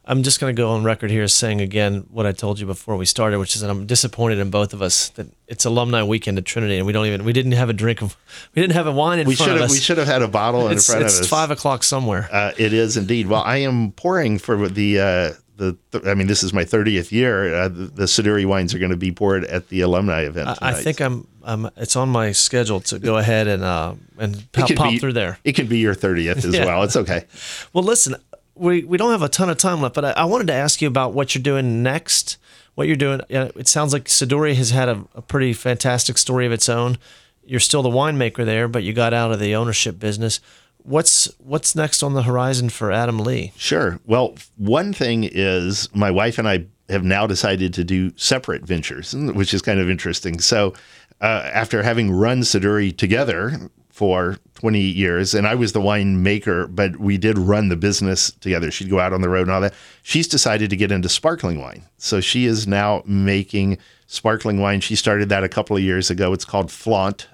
I'm 0.05 0.25
just 0.25 0.41
going 0.41 0.55
to 0.55 0.61
go 0.61 0.71
on 0.71 0.83
record 0.83 1.11
here 1.11 1.29
saying 1.29 1.61
again 1.61 2.07
what 2.11 2.27
I 2.27 2.33
told 2.33 2.59
you 2.59 2.67
before 2.67 2.97
we 2.97 3.05
started, 3.07 3.38
which 3.38 3.55
is 3.55 3.61
that 3.61 3.71
I'm 3.71 3.87
disappointed 3.87 4.38
in 4.38 4.51
both 4.51 4.73
of 4.75 4.83
us 4.83 5.11
that 5.11 5.29
it's 5.47 5.65
alumni 5.65 6.03
weekend 6.03 6.38
at 6.38 6.45
Trinity 6.45 6.77
and 6.79 6.87
we 6.87 6.93
don't 6.93 7.07
even 7.07 7.25
we 7.25 7.33
didn't 7.33 7.53
have 7.53 7.69
a 7.71 7.73
drink 7.73 8.03
of 8.03 8.17
we 8.55 8.62
didn't 8.62 8.75
have 8.75 8.87
a 8.88 8.93
wine 8.93 9.21
in 9.21 9.29
We 9.29 9.37
front 9.37 9.53
of 9.53 9.61
us. 9.61 9.71
we 9.71 9.79
should 9.79 9.99
have 9.99 10.09
had 10.09 10.23
a 10.23 10.29
bottle 10.29 10.67
in 10.67 10.73
it's 10.79 10.87
front 10.87 11.03
it's 11.05 11.15
of 11.15 11.17
us. 11.19 11.21
It's 11.21 11.29
five 11.29 11.51
o'clock 11.53 11.85
somewhere. 11.85 12.29
Uh, 12.33 12.51
it 12.59 12.73
is 12.73 12.97
indeed. 12.97 13.29
Well, 13.29 13.43
I 13.45 13.59
am 13.59 13.93
pouring 13.93 14.38
for 14.38 14.69
the 14.69 14.99
uh, 14.99 15.33
the. 15.57 15.77
Th- 15.93 16.05
I 16.05 16.15
mean, 16.15 16.27
this 16.27 16.43
is 16.43 16.53
my 16.53 16.65
thirtieth 16.65 17.12
year. 17.12 17.55
Uh, 17.55 17.69
the, 17.69 17.85
the 17.85 18.05
Siduri 18.05 18.45
wines 18.45 18.75
are 18.75 18.79
going 18.81 18.91
to 18.91 18.97
be 18.97 19.12
poured 19.12 19.45
at 19.45 19.69
the 19.69 19.83
alumni 19.83 20.23
event. 20.23 20.49
I, 20.49 20.71
I 20.71 20.73
think 20.73 21.01
I'm, 21.01 21.29
I'm 21.45 21.71
it's 21.77 21.95
on 21.95 22.09
my 22.09 22.33
schedule 22.33 22.81
to 22.81 22.99
go 22.99 23.19
ahead 23.19 23.47
and 23.47 23.62
uh 23.62 23.95
and 24.19 24.51
pop, 24.51 24.69
pop 24.75 24.91
be- 24.91 24.99
through 24.99 25.12
there. 25.12 25.38
It 25.45 25.53
could 25.53 25.69
be 25.69 25.79
your 25.79 25.95
thirtieth 25.95 26.45
as 26.45 26.55
Yeah. 26.57 26.65
well. 26.65 26.83
It's 26.83 26.97
okay. 26.97 27.25
Well, 27.73 27.85
listen, 27.85 28.17
we 28.55 28.85
we 28.85 28.99
don't 28.99 29.11
have 29.12 29.23
a 29.23 29.29
ton 29.29 29.51
of 29.51 29.59
time 29.59 29.81
left, 29.81 29.95
but 29.95 30.05
I, 30.05 30.11
I 30.12 30.25
wanted 30.25 30.47
to 30.49 30.53
ask 30.53 30.83
you 30.83 30.88
about 30.88 31.12
what 31.12 31.35
you're 31.35 31.43
doing 31.43 31.83
next. 31.83 32.38
What 32.75 32.87
you're 32.87 32.97
doing? 32.97 33.21
It 33.29 33.69
sounds 33.69 33.93
like 33.93 34.05
Siduri 34.05 34.55
has 34.55 34.71
had 34.71 34.88
a, 34.88 35.05
a 35.15 35.21
pretty 35.21 35.53
fantastic 35.53 36.17
story 36.17 36.47
of 36.47 36.53
its 36.53 36.69
own. 36.69 36.97
You're 37.45 37.61
still 37.61 37.83
the 37.83 37.91
winemaker 37.91 38.47
there, 38.47 38.67
but 38.67 38.83
you 38.83 38.95
got 38.95 39.12
out 39.12 39.31
of 39.31 39.41
the 39.41 39.55
ownership 39.55 39.99
business. 39.99 40.41
What's 40.79 41.27
what's 41.38 41.77
next 41.77 42.03
on 42.03 42.15
the 42.15 42.23
horizon 42.23 42.71
for 42.71 42.91
Adam 42.91 43.19
Lee? 43.19 43.53
Sure. 43.57 44.01
Well, 44.07 44.37
one 44.57 44.93
thing 44.93 45.29
is 45.31 45.88
my 45.95 46.11
wife 46.11 46.38
and 46.38 46.49
I 46.49 46.67
have 46.88 47.05
now 47.05 47.27
decided 47.27 47.75
to 47.75 47.85
do 47.85 48.12
separate 48.17 48.65
ventures, 48.65 49.15
which 49.15 49.55
is 49.55 49.62
kind 49.62 49.81
of 49.81 49.88
interesting. 49.88 50.41
So, 50.41 50.75
uh, 51.21 51.51
after 51.53 51.83
having 51.83 52.11
run 52.11 52.41
Siduri 52.41 52.97
together 52.97 53.71
for 53.92 54.38
20 54.55 54.81
years, 54.81 55.35
and 55.35 55.46
I 55.46 55.55
was 55.55 55.72
the 55.72 55.81
winemaker, 55.81 56.74
but 56.74 56.96
we 56.96 57.18
did 57.18 57.37
run 57.38 57.68
the 57.68 57.76
business 57.76 58.31
together. 58.31 58.70
She'd 58.70 58.88
go 58.88 58.98
out 58.98 59.12
on 59.12 59.20
the 59.20 59.28
road 59.28 59.42
and 59.42 59.50
all 59.50 59.61
that. 59.61 59.74
She's 60.02 60.26
decided 60.26 60.70
to 60.70 60.76
get 60.76 60.90
into 60.90 61.11
sparkling 61.11 61.61
wine. 61.61 61.85
So, 61.98 62.20
she 62.20 62.46
is 62.46 62.66
now 62.66 63.02
making 63.05 63.76
sparkling 64.07 64.61
wine. 64.61 64.81
She 64.81 64.96
started 64.96 65.28
that 65.28 65.44
a 65.44 65.48
couple 65.48 65.76
of 65.76 65.83
years 65.83 66.11
ago. 66.11 66.33
It's 66.33 66.46
called 66.46 66.70
Flaunt, 66.70 67.28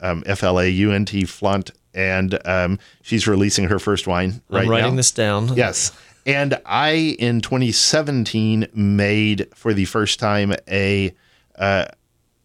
um, 0.00 0.22
F 0.26 0.42
L 0.42 0.60
A 0.60 0.68
U 0.68 0.92
N 0.92 1.06
T, 1.06 1.24
Flaunt. 1.24 1.70
And 1.94 2.38
um, 2.46 2.78
she's 3.00 3.26
releasing 3.26 3.64
her 3.68 3.78
first 3.78 4.06
wine 4.06 4.42
right 4.48 4.64
I'm 4.64 4.68
writing 4.68 4.90
now. 4.90 4.96
this 4.96 5.10
down. 5.10 5.54
Yes. 5.54 5.92
And 6.24 6.60
I, 6.66 7.16
in 7.18 7.40
2017, 7.40 8.68
made 8.74 9.48
for 9.54 9.74
the 9.74 9.86
first 9.86 10.20
time 10.20 10.54
a 10.68 11.14
uh, 11.56 11.86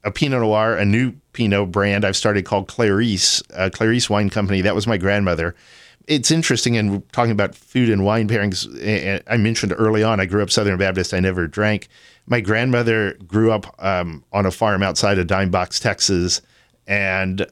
a 0.07 0.11
Pinot 0.11 0.39
Noir, 0.39 0.77
a 0.77 0.85
new 0.85 1.13
Pinot 1.33 1.69
brand 1.69 2.05
I've 2.05 2.15
started 2.15 2.45
called 2.45 2.69
Clarice, 2.69 3.43
uh, 3.53 3.69
Clarice 3.71 4.09
Wine 4.09 4.29
Company. 4.29 4.61
That 4.61 4.73
was 4.73 4.87
my 4.87 4.97
grandmother. 4.97 5.53
It's 6.07 6.31
interesting, 6.31 6.77
and 6.77 7.07
talking 7.11 7.33
about 7.33 7.53
food 7.53 7.89
and 7.89 8.05
wine 8.05 8.29
pairings. 8.29 8.65
I 9.27 9.35
mentioned 9.35 9.73
early 9.77 10.03
on, 10.03 10.21
I 10.21 10.25
grew 10.25 10.41
up 10.41 10.49
Southern 10.49 10.77
Baptist. 10.77 11.13
I 11.13 11.19
never 11.19 11.45
drank. 11.45 11.89
My 12.25 12.39
grandmother 12.39 13.15
grew 13.27 13.51
up 13.51 13.75
um, 13.79 14.23
on 14.31 14.45
a 14.45 14.51
farm 14.51 14.81
outside 14.81 15.19
of 15.19 15.27
Dime 15.27 15.51
Box, 15.51 15.81
Texas, 15.81 16.41
and 16.87 17.45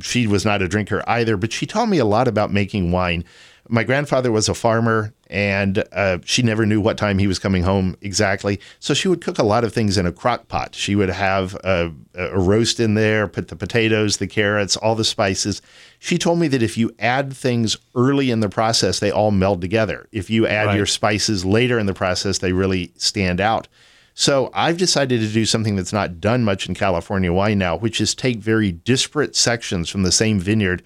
she 0.00 0.26
was 0.26 0.46
not 0.46 0.62
a 0.62 0.68
drinker 0.68 1.04
either, 1.06 1.36
but 1.36 1.52
she 1.52 1.66
taught 1.66 1.90
me 1.90 1.98
a 1.98 2.06
lot 2.06 2.26
about 2.26 2.50
making 2.50 2.90
wine. 2.90 3.24
My 3.68 3.82
grandfather 3.82 4.30
was 4.30 4.48
a 4.48 4.54
farmer, 4.54 5.14
and 5.30 5.82
uh, 5.92 6.18
she 6.24 6.42
never 6.42 6.66
knew 6.66 6.82
what 6.82 6.98
time 6.98 7.18
he 7.18 7.26
was 7.26 7.38
coming 7.38 7.62
home 7.62 7.96
exactly. 8.02 8.60
So 8.78 8.92
she 8.92 9.08
would 9.08 9.22
cook 9.22 9.38
a 9.38 9.42
lot 9.42 9.64
of 9.64 9.72
things 9.72 9.96
in 9.96 10.04
a 10.04 10.12
crock 10.12 10.48
pot. 10.48 10.74
She 10.74 10.94
would 10.94 11.08
have 11.08 11.54
a, 11.64 11.90
a 12.14 12.38
roast 12.38 12.78
in 12.78 12.92
there, 12.92 13.26
put 13.26 13.48
the 13.48 13.56
potatoes, 13.56 14.18
the 14.18 14.26
carrots, 14.26 14.76
all 14.76 14.94
the 14.94 15.04
spices. 15.04 15.62
She 15.98 16.18
told 16.18 16.40
me 16.40 16.48
that 16.48 16.62
if 16.62 16.76
you 16.76 16.94
add 16.98 17.32
things 17.32 17.78
early 17.94 18.30
in 18.30 18.40
the 18.40 18.50
process, 18.50 19.00
they 19.00 19.10
all 19.10 19.30
meld 19.30 19.62
together. 19.62 20.08
If 20.12 20.28
you 20.28 20.46
add 20.46 20.66
Right. 20.66 20.76
your 20.76 20.86
spices 20.86 21.44
later 21.46 21.78
in 21.78 21.86
the 21.86 21.94
process, 21.94 22.38
they 22.38 22.52
really 22.52 22.92
stand 22.96 23.40
out. 23.40 23.66
So 24.12 24.50
I've 24.54 24.76
decided 24.76 25.20
to 25.22 25.28
do 25.28 25.44
something 25.46 25.74
that's 25.74 25.92
not 25.92 26.20
done 26.20 26.44
much 26.44 26.68
in 26.68 26.74
California 26.74 27.32
wine 27.32 27.58
now, 27.58 27.76
which 27.76 28.00
is 28.00 28.14
take 28.14 28.36
very 28.38 28.70
disparate 28.70 29.34
sections 29.34 29.88
from 29.88 30.02
the 30.04 30.12
same 30.12 30.38
vineyard 30.38 30.82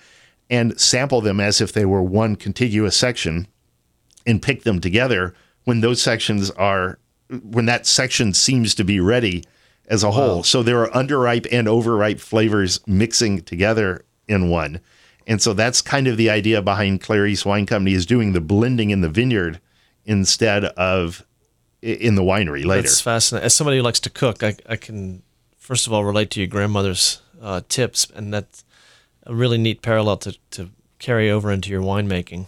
and 0.50 0.78
sample 0.80 1.20
them 1.20 1.40
as 1.40 1.60
if 1.60 1.72
they 1.72 1.84
were 1.84 2.02
one 2.02 2.36
contiguous 2.36 2.96
section 2.96 3.46
and 4.26 4.42
pick 4.42 4.62
them 4.62 4.80
together 4.80 5.34
when 5.64 5.80
those 5.80 6.00
sections 6.00 6.50
are 6.52 6.98
when 7.42 7.66
that 7.66 7.86
section 7.86 8.32
seems 8.32 8.74
to 8.74 8.84
be 8.84 9.00
ready 9.00 9.44
as 9.86 10.02
a 10.02 10.10
whole. 10.12 10.42
So 10.42 10.62
there 10.62 10.80
are 10.80 10.90
underripe 10.90 11.46
and 11.52 11.68
overripe 11.68 12.20
flavors 12.20 12.80
mixing 12.86 13.42
together 13.42 14.04
in 14.26 14.48
one. 14.48 14.80
And 15.26 15.42
so 15.42 15.52
that's 15.52 15.82
kind 15.82 16.06
of 16.06 16.16
the 16.16 16.30
idea 16.30 16.62
behind 16.62 17.02
Clarice 17.02 17.44
Wine 17.44 17.66
Company 17.66 17.92
is 17.92 18.06
doing 18.06 18.32
the 18.32 18.40
blending 18.40 18.90
in 18.90 19.02
the 19.02 19.10
vineyard 19.10 19.60
instead 20.06 20.64
of 20.64 21.24
in 21.82 22.14
the 22.14 22.22
winery 22.22 22.64
later. 22.64 22.82
That's 22.82 23.00
fascinating. 23.00 23.44
As 23.44 23.54
somebody 23.54 23.76
who 23.76 23.82
likes 23.82 24.00
to 24.00 24.10
cook, 24.10 24.42
I, 24.42 24.56
I 24.66 24.76
can 24.76 25.22
first 25.58 25.86
of 25.86 25.92
all 25.92 26.04
relate 26.04 26.30
to 26.30 26.40
your 26.40 26.46
grandmother's 26.46 27.20
uh, 27.42 27.60
tips, 27.68 28.10
and 28.14 28.32
that's 28.32 28.64
a 29.28 29.34
really 29.34 29.58
neat 29.58 29.82
parallel 29.82 30.16
to, 30.18 30.36
to 30.52 30.70
carry 30.98 31.30
over 31.30 31.52
into 31.52 31.70
your 31.70 31.82
winemaking. 31.82 32.46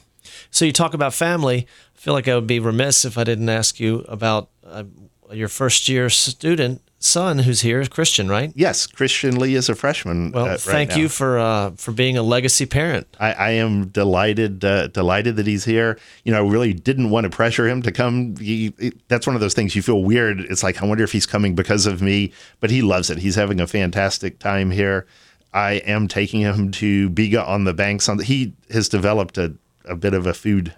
So 0.51 0.65
you 0.65 0.73
talk 0.73 0.95
about 0.95 1.15
family. 1.15 1.67
I 1.95 1.99
feel 1.99 2.15
like 2.15 2.27
I 2.27 2.35
would 2.35 2.47
be 2.47 2.59
remiss 2.59 3.05
if 3.05 3.17
I 3.19 3.25
didn't 3.25 3.49
ask 3.49 3.79
you 3.79 4.05
about 4.09 4.49
uh, 4.65 4.85
your 5.33 5.49
first 5.49 5.89
year 5.89 6.09
student 6.11 6.81
son 7.03 7.39
who's 7.41 7.63
here, 7.63 7.85
Christian, 7.87 8.29
right? 8.29 8.53
Yes, 8.55 8.87
Christian 8.87 9.39
Lee 9.39 9.55
is 9.55 9.69
a 9.69 9.75
freshman. 9.75 10.33
Well, 10.33 10.45
uh, 10.45 10.49
right 10.51 10.61
thank 10.61 10.91
now. 10.91 10.97
you 10.97 11.09
for 11.09 11.39
uh, 11.39 11.71
for 11.73 11.93
being 11.93 12.17
a 12.19 12.23
legacy 12.23 12.67
parent. 12.67 13.07
I, 13.19 13.33
I 13.33 13.51
am 13.53 13.89
delighted, 13.89 14.65
uh, 14.65 14.89
delighted 14.89 15.37
that 15.37 15.47
he's 15.47 15.65
here. 15.65 15.99
You 16.25 16.33
know, 16.33 16.45
I 16.45 16.49
really 16.49 16.75
didn't 16.75 17.11
want 17.11 17.25
to 17.25 17.31
pressure 17.31 17.67
him 17.69 17.83
to 17.83 17.93
come. 17.93 18.37
He, 18.37 18.73
it- 18.79 19.09
that's 19.09 19.27
one 19.27 19.35
of 19.35 19.41
those 19.41 19.55
things 19.55 19.75
you 19.75 19.83
feel 19.83 20.03
weird. 20.03 20.41
It's 20.41 20.63
like 20.63 20.83
I 20.83 20.87
wonder 20.87 21.05
if 21.05 21.13
he's 21.13 21.27
coming 21.27 21.55
because 21.55 21.87
of 21.87 22.03
me, 22.03 22.33
but 22.61 22.71
he 22.71 22.83
loves 22.83 23.09
it. 23.11 23.19
He's 23.19 23.35
having 23.35 23.61
a 23.61 23.67
fantastic 23.67 24.39
time 24.39 24.71
here. 24.71 25.07
I 25.53 25.73
am 25.73 26.09
taking 26.09 26.41
him 26.41 26.71
to 26.73 27.11
Biga 27.11 27.47
on 27.47 27.65
the 27.65 27.75
banks. 27.75 28.09
On 28.09 28.17
the, 28.17 28.25
he 28.25 28.55
has 28.71 28.89
developed 28.89 29.39
a, 29.39 29.55
a 29.85 29.97
bit 29.97 30.15
of 30.15 30.27
a 30.27 30.35
food 30.35 30.75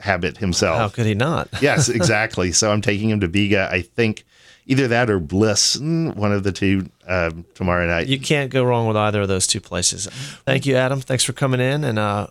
habit 0.00 0.38
himself. 0.38 0.78
How 0.78 0.88
could 0.88 1.06
he 1.06 1.14
not? 1.14 1.48
yes, 1.60 1.88
exactly. 1.88 2.52
So 2.52 2.70
I'm 2.70 2.80
taking 2.80 3.10
him 3.10 3.20
to 3.20 3.28
Biga. 3.28 3.70
I 3.70 3.82
think 3.82 4.24
either 4.66 4.88
that 4.88 5.10
or 5.10 5.18
Bliss, 5.18 5.76
mm, 5.76 6.14
one 6.16 6.32
of 6.32 6.42
the 6.42 6.52
two, 6.52 6.88
um, 7.06 7.44
tomorrow 7.54 7.86
night. 7.86 8.06
You 8.06 8.18
can't 8.18 8.50
go 8.50 8.64
wrong 8.64 8.86
with 8.86 8.96
either 8.96 9.22
of 9.22 9.28
those 9.28 9.46
two 9.46 9.60
places. 9.60 10.06
Thank 10.46 10.66
you, 10.66 10.76
Adam. 10.76 11.00
Thanks 11.00 11.24
for 11.24 11.32
coming 11.32 11.60
in, 11.60 11.84
and 11.84 11.98
uh, 11.98 12.28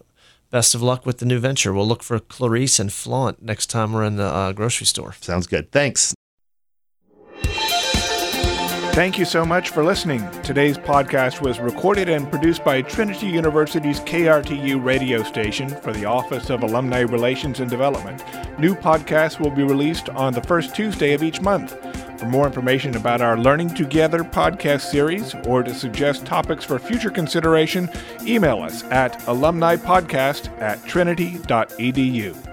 best 0.49 0.73
of 0.75 0.82
luck 0.82 1.06
with 1.06 1.19
the 1.19 1.25
new 1.25 1.39
venture. 1.39 1.73
We'll 1.73 1.88
look 1.88 2.03
for 2.03 2.19
Clarice 2.19 2.79
and 2.79 2.91
Flaunt 2.91 3.41
next 3.41 3.67
time 3.67 3.93
we're 3.93 4.03
in 4.03 4.15
the 4.15 4.25
uh, 4.25 4.51
grocery 4.51 4.88
store. 4.88 5.13
Sounds 5.21 5.47
good. 5.47 5.71
Thanks. 5.71 6.13
Thank 8.93 9.17
you 9.17 9.25
so 9.25 9.43
much 9.43 9.69
for 9.71 9.84
listening. 9.84 10.21
Today's 10.43 10.77
podcast 10.77 11.41
was 11.41 11.60
recorded 11.60 12.10
and 12.10 12.29
produced 12.29 12.63
by 12.63 12.84
Trinity 12.84 13.25
University's 13.25 13.99
KRTU 14.01 14.86
radio 14.86 15.23
station 15.23 15.67
for 15.67 15.91
the 15.91 16.06
Office 16.06 16.51
of 16.51 16.62
Alumni 16.62 16.99
Relations 16.99 17.60
and 17.60 17.71
Development. 17.71 18.23
New 18.60 18.75
podcasts 18.75 19.39
will 19.39 19.49
be 19.49 19.63
released 19.63 20.10
on 20.10 20.32
the 20.32 20.43
first 20.43 20.75
Tuesday 20.75 21.13
of 21.13 21.23
each 21.23 21.41
month. 21.41 21.75
For 22.19 22.27
more 22.27 22.45
information 22.45 22.95
about 22.95 23.19
our 23.19 23.36
Learning 23.36 23.73
Together 23.73 24.19
podcast 24.19 24.82
series 24.82 25.34
or 25.47 25.63
to 25.63 25.73
suggest 25.73 26.27
topics 26.27 26.63
for 26.63 26.77
future 26.77 27.10
consideration, 27.10 27.89
email 28.27 28.62
us 28.62 28.84
at 28.91 29.19
alumnipodcast 29.21 30.62
at 30.62 30.86
trinity.edu. 30.86 32.52